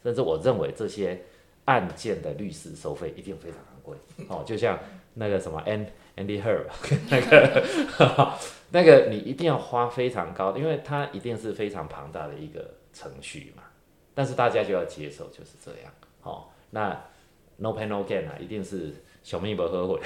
[0.02, 1.18] 甚至我认为这些
[1.64, 3.96] 案件的律师收费一定非常昂贵
[4.28, 4.78] 哦，就像
[5.14, 6.66] 那个什么 N Andy Herb
[7.08, 8.34] 那个
[8.70, 13.62] 那个你一定要花非常高，因为它一定是非常庞大的一个程序嘛。
[14.14, 15.92] 但是大家就要接受就是这样，
[16.22, 16.90] 哦，那
[17.56, 18.92] no pain no gain 啊，一定是
[19.22, 20.00] 小命不后悔。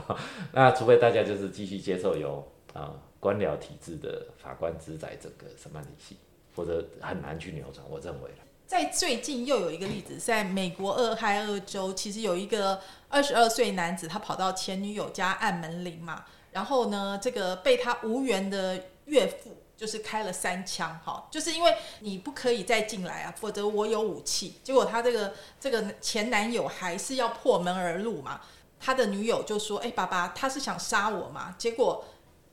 [0.52, 6.18] 那除非大家就是继续接受由啊官僚体制的法官主宰整个审判体系，
[6.52, 7.84] 否则很难去扭转。
[7.88, 8.30] 我认为。
[8.66, 19.56] 在最近又有一个例子，在美国俄亥俄州，其实有一个二十二岁男子，他跑到前女友家按门铃嘛，然后呢，这个被他无缘的岳父。
[19.76, 24.54] 就是开了三枪，哈，就是因为你不可以再进来啊，否则我有武器。
[24.62, 28.40] 结果他这个这个前男友还是要破门而入嘛，
[28.78, 32.04] 他的女友就说：“哎，爸爸，他是想杀我嘛？”结果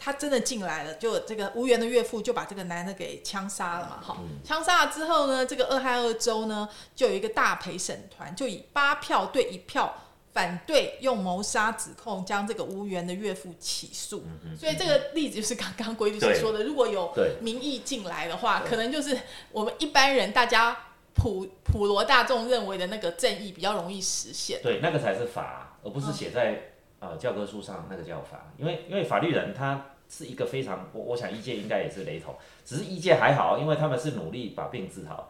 [0.04, 9.94] 他真的进来了，就这个无缘的岳父就把这个男的给枪杀了嘛，哈，枪杀了之后呢，这个俄亥俄州呢就有一个大陪审团，就以八票对一票。
[10.34, 14.24] 反对用谋杀指控将这个无缘的岳父起诉，
[14.58, 19.20] 所以这个例子就是刚刚规律师说的，如果有民意进来的话，可能就是
[19.52, 24.62] 我们一般人大家普普罗大众认为的那个正义比较容易实现。
[24.64, 26.71] 对，那个才是法，而不是写在
[27.02, 28.50] 呃教科书上那个叫法。
[28.58, 32.34] 因为因为法律人他是一个非常，我我想医界应该也是雷同，
[32.64, 35.30] 只是医界还好，因为他们是努力把病治好。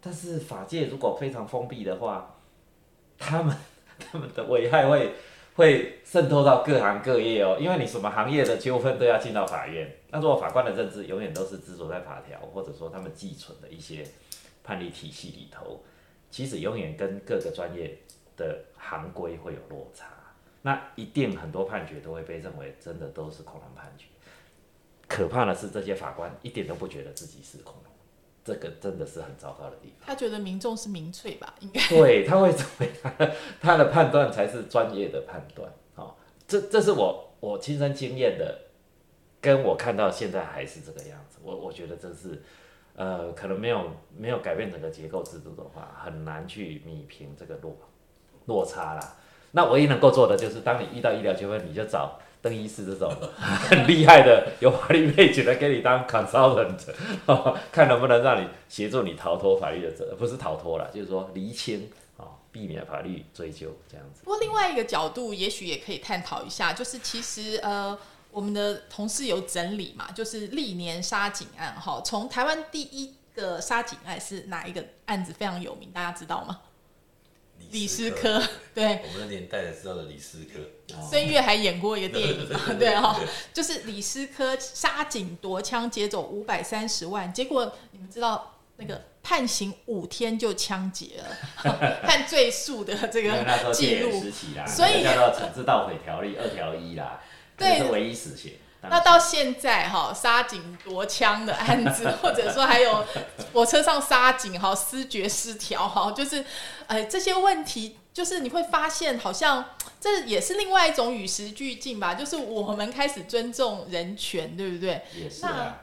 [0.00, 2.36] 但是法界如果非常封闭的话，
[3.18, 3.54] 他们。
[4.10, 5.12] 他们的危害会
[5.56, 9.94] 会渗透到各行各业哦，因为你什么行业的纠纷都要进到法院。
[10.08, 14.02] 那如果法官的认知永远都是执着在法条，或者说他们寄存的一些
[14.64, 15.84] 判例体系里头，
[16.30, 17.94] 其实永远跟各个专业
[18.38, 20.06] 的行规会有落差。
[20.62, 24.06] 那一定很多判决都会被认为真的都是恐龙判决。
[25.08, 27.92] 可怕的是，这些法官一点都不觉得自己是恐龙。
[28.42, 30.06] 这个真的是很糟糕的地方。
[30.06, 31.54] 他觉得民众是民粹吧？
[31.60, 33.30] 应该对，他会认为他
[33.60, 35.70] 他的判断才是专业的判断。
[35.94, 38.58] 好，这这是我我亲身经验的，
[39.42, 41.38] 跟我看到现在还是这个样子。
[41.42, 42.42] 我我觉得这是
[42.94, 47.76] 呃，可能没有没有改变整个结构制度的话，很难去弥平这个落
[48.46, 49.16] 落差啦。
[49.52, 52.18] 那唯一能够做的就是，当你遇到医疗纠纷，你就找。
[52.42, 56.78] 邓医师这种 很厉害的，有法律背景的，给你当 consultant，
[57.70, 64.22] 看能不能让你协助你逃脱法律的责，不是逃脱了，就是说厘清啊，避免法律追究这样子。
[64.24, 67.98] 不过另外一个角度，也许也可以探讨一下，就是其实呃，
[68.30, 76.60] 我们的同事有整理嘛，就是历年杀警案哈，从台湾第一个杀警案是哪一个案子非常有名，大家知道吗？
[77.70, 78.42] 李斯科，
[78.74, 80.60] 对，我们的年代才知道的李斯科。
[81.08, 83.20] 孙越还演过一个电影嘛， 对哈，
[83.54, 91.22] 就是李斯科杀警夺枪劫走五百三十万，结果你们知道那个判刑五天就枪劫
[91.62, 94.10] 了， 判罪数的这个记录，
[94.66, 97.20] 所以叫做惩治盗匪条例二条一啦，
[97.56, 98.54] 对，是唯一死刑。
[98.82, 103.04] 那到现在哈，杀警夺枪的案子，或者说还有
[103.52, 106.42] 火车上杀警哈，失觉失调哈，就是，
[106.86, 109.66] 呃，这些问题，就是你会发现，好像
[110.00, 115.02] 这也是另外一种与时俱进吧，就是我们开始尊重人权，对不对？
[115.14, 115.76] 也是啊。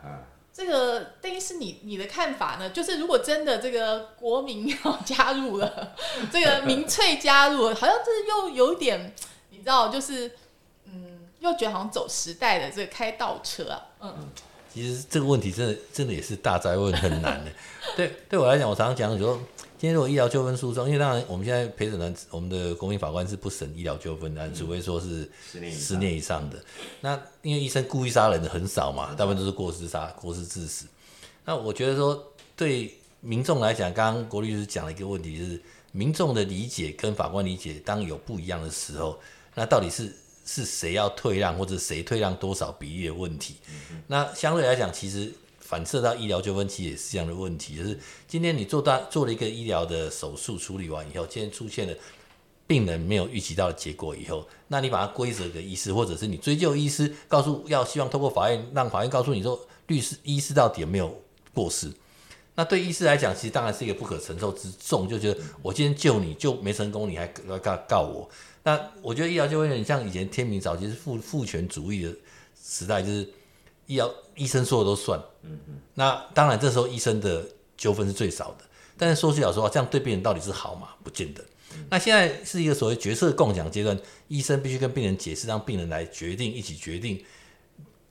[0.52, 2.72] 这个等于是你你的看法呢？
[2.72, 5.94] 就是如果真的这个国民要 加入了，
[6.34, 9.14] 这个民粹加入了，好像这又有点，
[9.52, 10.32] 你知道，就是。
[11.40, 14.14] 又觉得好像走时代的这个开倒车啊，嗯，
[14.74, 17.52] 其实这个问题真的真的也是大灾问，很难的。
[17.96, 19.40] 对，对我来讲，我常常讲说，
[19.78, 25.30] 今天如果医疗纠纷诉讼，因为当然我们现在陪审团，我们的公民法官是不审医疗纠纷的，除非说是
[25.72, 26.58] 十年以上的。
[27.02, 30.86] 那因为医生故意杀人的很少嘛，大部分都是过失杀、过失致死。
[31.46, 32.22] 那我觉得说，
[32.56, 35.62] 对民众来讲，刚刚国律师讲了一个问题，就是
[35.92, 39.20] 民众的理解跟法官理解当有不一样的时候，
[39.54, 40.14] 那到底是？
[40.48, 43.58] 是谁要退让，或者谁退让多少比例的问题？
[44.08, 47.76] 那相对来讲，其实反射到医疗纠纷，其实也是这样的问题。
[47.76, 51.94] 就是今天你做大做了一个医疗的手术处理完以后，今天出现了
[52.66, 61.22] 病人没有预期到的结果以后，那你把它归责给医师，或者是你追究医师，告诉要希望通过法院让法院告诉你说，律师医师到底有没有
[61.54, 61.92] 过失？
[62.56, 68.28] 那对医师来讲，其实当然是一个不可承受之重，就觉得我今天救你就没成功，你还要告告我。
[68.68, 72.14] 那我觉得医疗就会有点像以前天明早期是父父权主义的
[72.62, 73.22] 时代，就是
[73.86, 75.18] 医疗医生说的都算。
[75.44, 75.76] 嗯嗯。
[75.94, 77.48] 那当然这时候医生的
[77.78, 78.66] 纠纷是最少的，
[78.98, 80.90] 但是说句老实话，这样对病人到底是好吗？
[81.02, 81.42] 不见得。
[81.90, 83.98] 那现在是一个所谓角色共享阶段，
[84.28, 87.24] 医生必须跟病人解释，让病人来决定，一起决定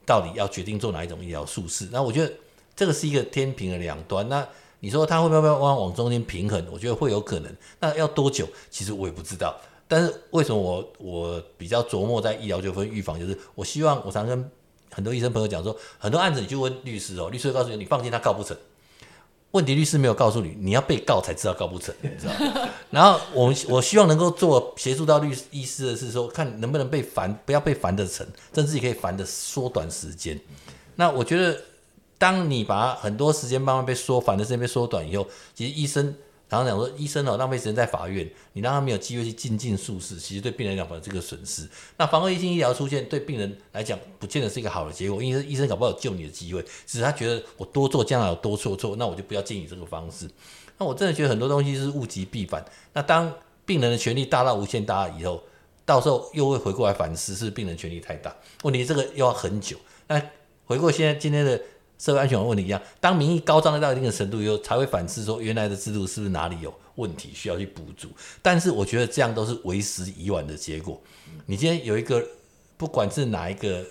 [0.07, 1.87] 到底要决定做哪一种医疗术式。
[1.91, 2.33] 那我觉得
[2.75, 4.27] 这个是一个天平的两端。
[4.27, 4.47] 那
[4.79, 6.65] 你说他会不会往往中间平衡？
[6.71, 7.55] 我觉得会有可能。
[7.79, 8.47] 那要多久？
[8.71, 9.55] 其实我也不知道。
[9.87, 13.17] 但是为什么我我比较琢磨在医疗纠纷预防？
[13.19, 14.51] 就是我希望我常跟
[14.91, 18.55] 很多医生朋友讲说，很多案子你就问律师哦，律师会告诉你，你放心，他告不成。
[19.51, 22.33] 问题律师没有告诉你，你要被告才知道告不成，你知道？
[22.91, 30.37] 然后我我希望能够做协助到律师医师的是说，看能不能被烦，不要被烦得成，甚至也可以烦的缩短时间。
[30.95, 31.57] 那我觉得，
[32.17, 35.25] 当你把很多时间慢慢被缩烦的时间被缩短以后，
[35.55, 36.13] 其实医生。
[36.49, 41.67] 然后讲说，医生哦浪费时间在法院，你让他没有机会去进进术士，其实对病人来讲，这个损失。
[41.97, 50.29] 那防恶性医疗出现，对病人来讲，不见得是一个好的结果，因为医生搞不好有救你的机会，只是他觉得我多做将来有多错错，那我就不要建议这个方式。
[50.77, 52.63] 那我真的觉得很多东西是物极必反。
[52.93, 53.29] 那当
[53.65, 55.43] 病人的权利大到无限大以后，
[55.85, 58.33] 到时候又会回过来反思，是病人权利太大。
[58.63, 59.75] 问题这个又要很久。
[60.07, 60.21] 那
[60.65, 61.61] 回过现在今天的。
[61.97, 68.09] 社会安全网问题一样，当民意高涨到一定的程度以后，才会反思说原来的制度是不是哪里有问题，需要去补足。
[68.41, 71.01] 但是我觉得这样都是为时已晚的结果。
[71.45, 72.25] 你今天有一个，
[72.77, 73.85] 不管是哪一个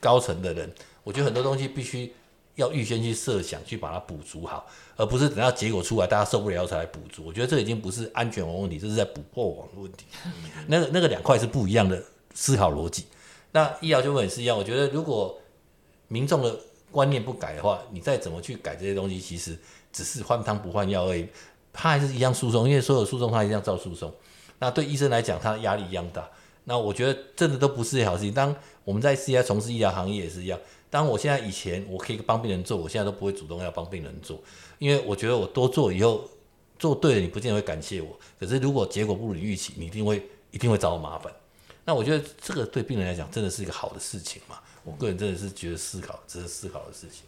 [0.00, 0.70] 高层的人，
[1.04, 2.12] 我觉得很多东西必须
[2.56, 4.66] 要预先去设想，去把它补足好，
[4.96, 7.24] 而不是等到结果出来大家受不了才来补足。
[7.24, 10.04] 我觉得这已经不是安全网问题，这是在补破网的问题。
[10.66, 12.02] 那个那个两块是不一样的
[12.34, 13.06] 思考逻辑。
[13.52, 15.40] 那医疗纠纷也是一样，我觉得如果
[16.08, 16.58] 民众的
[16.92, 19.58] 观念不改的话，你再怎么去改这些东西，其实
[19.90, 21.26] 只是换汤不换药而已。
[21.72, 24.12] 他还是一样诉讼，因为所有诉讼他一样照诉讼。
[24.58, 26.28] 那对医生来讲，他的压力一样大。
[26.64, 28.32] 那我觉得真的都不是好事情。
[28.32, 30.60] 当我们在 C I 从事医疗行业也是一样。
[30.90, 34.38] 当我现在以前我可以帮病人做，我现在都不会主动要帮病人做，
[34.78, 36.28] 因为我觉得我多做以后
[36.78, 38.08] 做对了，你不见得会感谢我。
[38.38, 41.32] 可是如果结果不如预期，你一定会一定会找我麻烦。
[41.84, 44.60] 那我觉得这个对病人来讲，真的是一个好的事情嘛？
[44.84, 47.22] 我个人真的是觉得思考，值得思考的事情。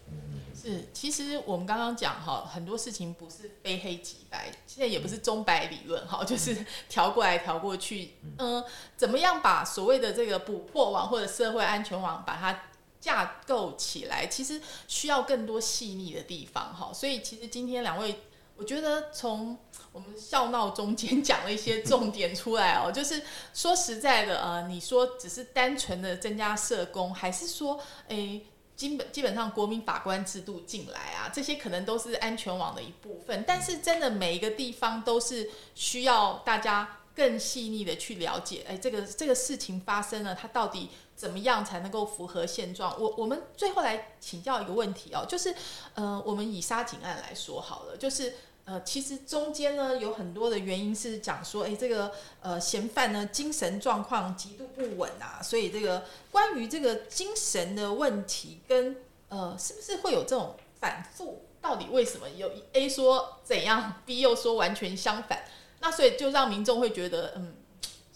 [0.60, 8.14] 是，其实我们刚刚讲哈，很多事情不是非黑即白，现在也不是中白理论哈，就是调过来调过去。
[8.38, 8.64] 嗯，
[8.96, 12.62] 怎么样把所谓的这个捕破网或者社会安全网把它
[13.00, 16.92] 架构起来，其实需要更多细腻的地方哈。
[16.92, 18.20] 所以其实今天两位，
[18.56, 19.58] 我觉得从
[19.90, 23.20] 我们笑闹中间讲了一些重点出来哦，就是
[23.52, 28.46] 说实在的，呃，你说只是单纯的增加社工，还是说，诶，
[28.76, 33.44] 基本基本上国民法官制度进来啊，这些可能都是安全网的一部分。
[33.46, 42.94] 但是真的每一个地方都是需要大家更细腻的去了解，哎，这个这个事情发生了，它到底怎么样才能够符合现状？
[43.00, 45.54] 我我们最后来请教一个问题哦，就是，
[45.94, 48.34] 呃，我们以杀警案来说好了，就是。
[48.66, 52.10] 呃，其实中间呢有很多的原因是讲说，哎，这个
[52.40, 58.96] 呃嫌犯呢精神状况极度不稳啊，所以这个关于这个精神的问题跟
[59.28, 61.42] 呃是不是会有这种反复？
[61.60, 65.44] 到底为什么有 A 说怎样，B 又说完全相反？
[65.80, 67.56] 那所以就让民众会觉得嗯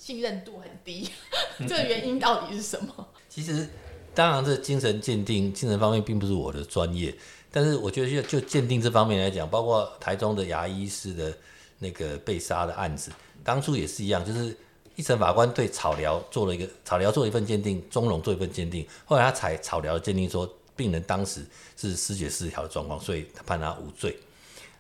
[0.09, 1.07] 信任度很低，
[1.69, 3.09] 这个原因到底是什么？
[3.29, 3.69] 其实
[4.15, 7.15] 当然，这精神鉴定、精神方面并不是我的专业。
[7.53, 11.37] 但是我觉得，就就鉴定这方面来讲，包括台中的牙医师的
[11.81, 13.13] 那个被杀的案子，
[13.45, 14.57] 当初也是一样，就是
[14.97, 21.45] 一审法官对草疗做了一个草疗做一份鉴定，中龙做一份鉴定，后来他采草疗的鉴定说病人当时
[21.77, 24.19] 是失血失调的状况，所以他判他无罪。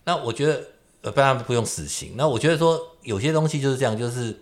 [0.05, 0.65] 那我觉得
[1.03, 2.15] 呃，不然不用死刑。
[2.17, 4.35] 那我觉得说有些东西就是这样，就是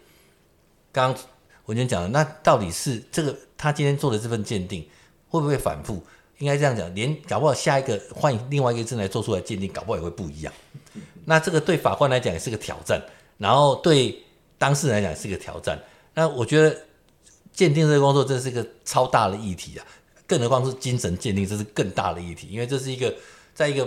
[0.97, 1.23] 刚刚
[1.67, 4.83] 文娟讲的，那到底是这个他今天做的这份鉴定
[5.29, 6.03] 会不会反复？
[6.39, 10.51] 应该这样讲，连搞不好下一个换另外一个证来做出来鉴定，搞不好也会不一样。
[11.27, 12.99] 那这个对法官来讲也是个挑战，
[13.37, 14.19] 然后对
[14.57, 15.79] 当事人来讲是个挑战。
[16.15, 16.75] 那我觉得
[17.53, 19.85] 鉴定这个工作真是一个超大的议题啊，
[20.27, 23.15] 更何况是精神鉴定，这是更大的议题，因为这是一个
[23.53, 23.87] 在一个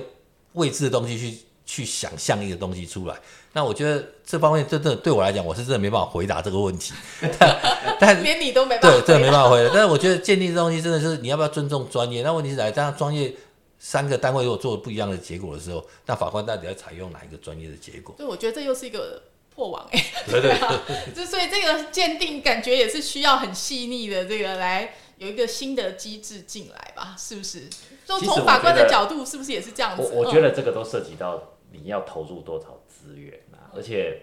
[0.53, 1.39] 未知的东西去。
[1.71, 3.15] 去想象一个东西出来，
[3.53, 6.93] 那我觉得这方面真的对我来讲，我是真的没办法回答这个问题。
[7.99, 9.71] 但连你都没办法，对，真的没办法回答。
[9.73, 12.21] 但是我觉得鉴定这东西真的是你要不要尊重专业？
[12.21, 13.33] 那问题是来，这样专业
[13.79, 18.13] 三个单位如果做不一样的结果的时候，那法官到底要采用哪一个专业的结果？
[18.17, 19.23] 对，我觉得这又是一个
[19.55, 20.05] 破网 哎。
[20.29, 20.55] 对对，
[21.15, 27.15] 就所以这个鉴定感觉也是需要很细腻的这个来有一个新的机制进来吧？
[27.17, 27.67] 是不是？
[28.05, 30.03] 就从法官的角度，是不是也是这样子？
[30.13, 31.41] 我我觉得这个都涉及到。
[31.71, 33.71] 你要投入多少资源啊？
[33.73, 34.21] 而且，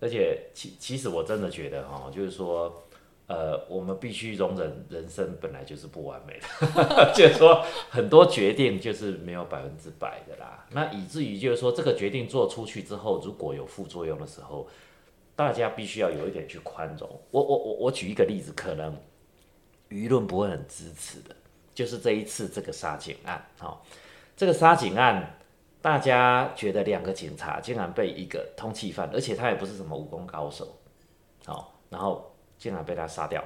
[0.00, 2.82] 而且，其其实我真的觉得哈，就是说，
[3.26, 10.66] 呃，我们必须容忍人生本来就是不完美的， 就是说很多决定就是没有百分之百的啦。
[10.70, 14.66] 那以至于就是说，这个决定做出去之后，如果有副作用的时候，
[15.34, 17.08] 大家必须要有一点去宽容。
[17.30, 18.96] 我我我我举一个例子，可能
[19.90, 21.36] 舆论不会很支持的，
[21.74, 23.78] 就是这一次这个杀警案，哈，
[24.36, 25.35] 这个杀警案。
[25.86, 30.76] 大家觉得两个警察竟然被一个通缉犯，而且他也不是什么武功高手，
[31.44, 33.40] 好，然后竟然被他杀掉，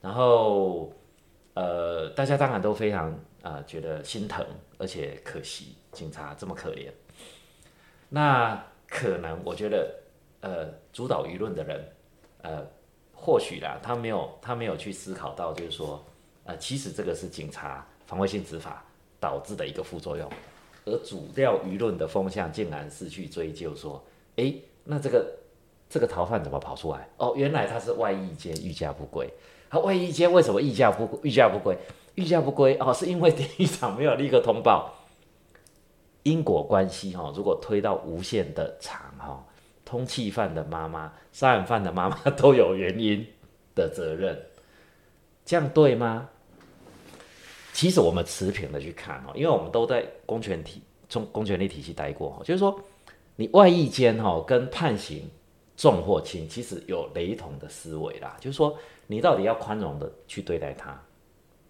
[0.00, 0.92] 然后
[1.54, 3.12] 呃，大家当然都非常
[3.42, 4.46] 呃觉得心疼，
[4.78, 6.88] 而且可惜警察这么可怜。
[8.08, 9.92] 那可能我觉得
[10.38, 11.84] 呃主导舆论的人
[12.42, 12.64] 呃
[13.12, 16.00] 或许啦，他没有他没有去思考到，就是说
[16.44, 18.84] 呃其实这个是警察防卫性执法
[19.18, 20.30] 导致的一个副作用。
[20.84, 24.02] 而主调舆论的风向竟然是去追究说，
[24.36, 25.32] 诶，那这个
[25.88, 27.08] 这个逃犯怎么跑出来？
[27.18, 29.28] 哦，原来他是外役间御驾不归。
[29.70, 31.76] 他外役间为什么御驾不御驾不归？
[32.16, 34.92] 御驾不归哦，是因为典狱长没有立刻通报。
[36.24, 39.44] 因果关系哈，如果推到无限的长哈，
[39.84, 43.26] 通缉犯的妈妈、杀人犯的妈妈 都有原因
[43.74, 44.40] 的责任，
[45.44, 46.28] 这样对吗？
[47.72, 52.78] 其实我们持平的去看哈，因为我们都在公权体中公权力体系待过哈，就是说
[53.34, 55.28] 你外役间哈跟判刑
[55.74, 58.36] 重或轻，其实有雷同的思维啦。
[58.38, 61.02] 就是说你到底要宽容的去对待他，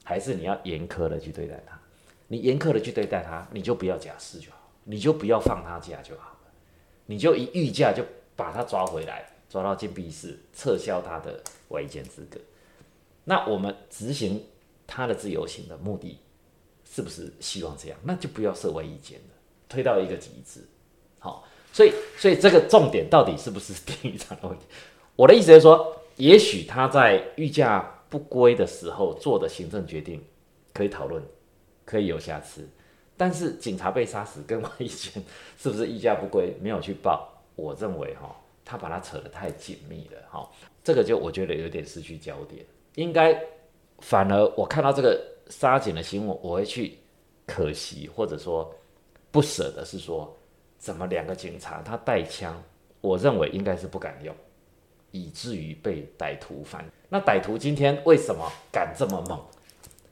[0.02, 1.80] 还是你要严苛的去对待他？
[2.26, 6.50] 你严苛的去对待他，你就不要假释就好，你就不要放他假就好了，
[7.06, 8.02] 你就一御驾就
[8.34, 12.40] 把他抓回来，抓到禁闭室，撤销他的外役间资格。
[13.24, 14.44] 那我们执行。
[14.94, 16.18] 他的自由行的目的
[16.84, 17.98] 是不是希望这样？
[18.02, 19.34] 那就不要设为意见了，
[19.66, 20.60] 推到一个极致。
[21.18, 24.66] 好，所以所以这个重点到底是不是典狱长的问题？
[25.16, 30.22] 我的意思是说，也许他在御驾不归的时候做的行政决定
[30.74, 31.22] 可以讨论，
[31.86, 32.68] 可以有瑕疵，
[33.16, 35.24] 但是警察被杀死跟外意见
[35.56, 37.42] 是不是御驾不归没有去报？
[37.56, 40.20] 我认为哈，他把它扯得太紧密了。
[40.28, 40.46] 哈，
[40.84, 42.62] 这个就我觉得有点失去焦点，
[42.96, 43.42] 应该。
[44.02, 46.98] 反而我看到这个杀警的新闻，我会去
[47.46, 48.74] 可惜或者说
[49.30, 50.36] 不舍的是说，
[50.76, 52.60] 怎么两个警察他带枪，
[53.00, 54.34] 我认为应该是不敢用，
[55.12, 56.84] 以至于被歹徒反。
[57.08, 59.40] 那歹徒今天为什么敢这么猛？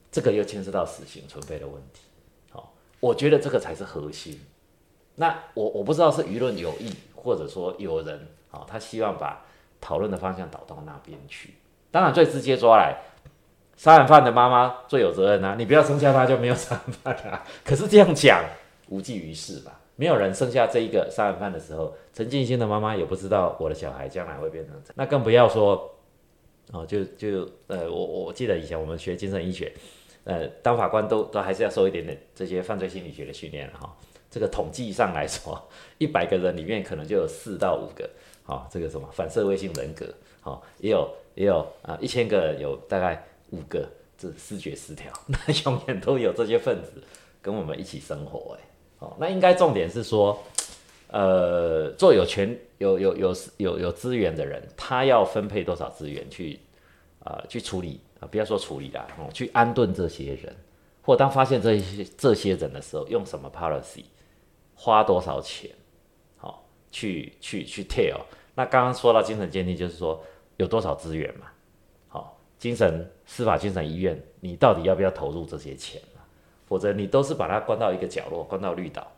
[0.09, 2.01] 这个又牵涉到死刑存废的问题。
[2.49, 4.39] 好，我觉得这个才是核心。
[5.15, 9.45] 那我我不知道是舆论有意，或者说有人啊，他希望把
[9.81, 11.55] 讨论的方向导到那边去。
[11.91, 12.97] 当然最直接抓来。
[13.81, 15.55] 杀人犯的妈妈最有责任啊！
[15.57, 17.43] 你不要生下他就没有杀人犯啊。
[17.65, 18.45] 可是这样讲
[18.89, 19.79] 无济于事吧？
[19.95, 24.93] 没有人生下这一个杀人犯的时候，陈静心的妈妈也不知道我的小孩将来会变成这样。
[24.93, 25.95] 那更不要说
[26.69, 29.73] 哦，就就呃，我我记得以前我们学精神医学，
[30.25, 33.91] 呃，当法官都都还是要受一点点这些犯罪心理学的训练哈。
[34.29, 35.59] 这个统计上来说，
[35.97, 38.07] 一百个人里面可能就有四到五个，
[38.43, 40.05] 好，这个什么反社会性人格，
[40.39, 43.25] 好，也有也有啊，一千个有大概。
[43.51, 43.87] 五个，
[44.17, 47.01] 这视觉失调， 那永远都有这些分子
[47.41, 48.63] 跟我们一起生活，哎，
[48.99, 50.41] 哦，那应该重点是说，
[51.07, 56.59] 呃，做有权有有有有有资源的人，他要分配多少资源去
[57.23, 60.55] 啊去处理啊，不要说处理啦，哦，去安顿这些人，
[61.01, 64.05] 或当发现这些这些人的时候，用什么 policy，
[64.75, 65.69] 花多少钱，
[66.37, 68.21] 好，去去去 tell。
[68.55, 70.23] 那刚刚说到精神鉴定，就是说
[70.57, 71.47] 有多少资源嘛。
[72.61, 76.21] 精神司法精神医院，你到底要不要投入这些钱啊
[76.67, 79.11] 否则你都是把他关到一个角落，关到绿岛，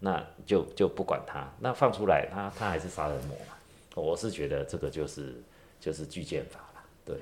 [0.00, 3.54] 那就就不管他，那放出来，他他还是杀人魔嘛？
[3.94, 5.34] 我是觉得这个就是
[5.78, 7.16] 就是巨剑法了，对。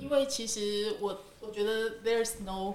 [0.00, 2.74] 因为其实我我觉得 there's no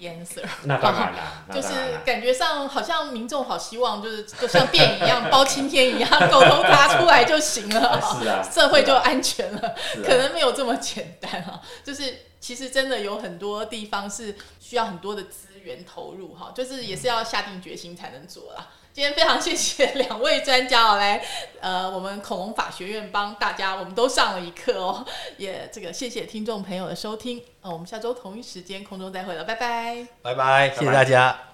[0.00, 1.68] answer， 那当然啦，就是
[2.04, 9.74] 感觉上好像民众好希望就是就像电影一样包青天一样狗头砸出来就行了， 是啊， 社会就安全了，
[10.04, 18.68] 可能没有这么简单啊，就是其实真的有很多地方是需要很多的资源投入哈，就是也是要下定决心才能做啦。
[18.94, 21.20] 今天非常谢谢两位专家哦，来，
[21.60, 25.04] 呃，我们恐龙法学院帮大家，我们都上了一课哦，
[25.36, 31.50] 也这个谢谢听众朋友的收听，呃，我们下周同一时间空中再会了，拜拜，拜拜，谢谢大家。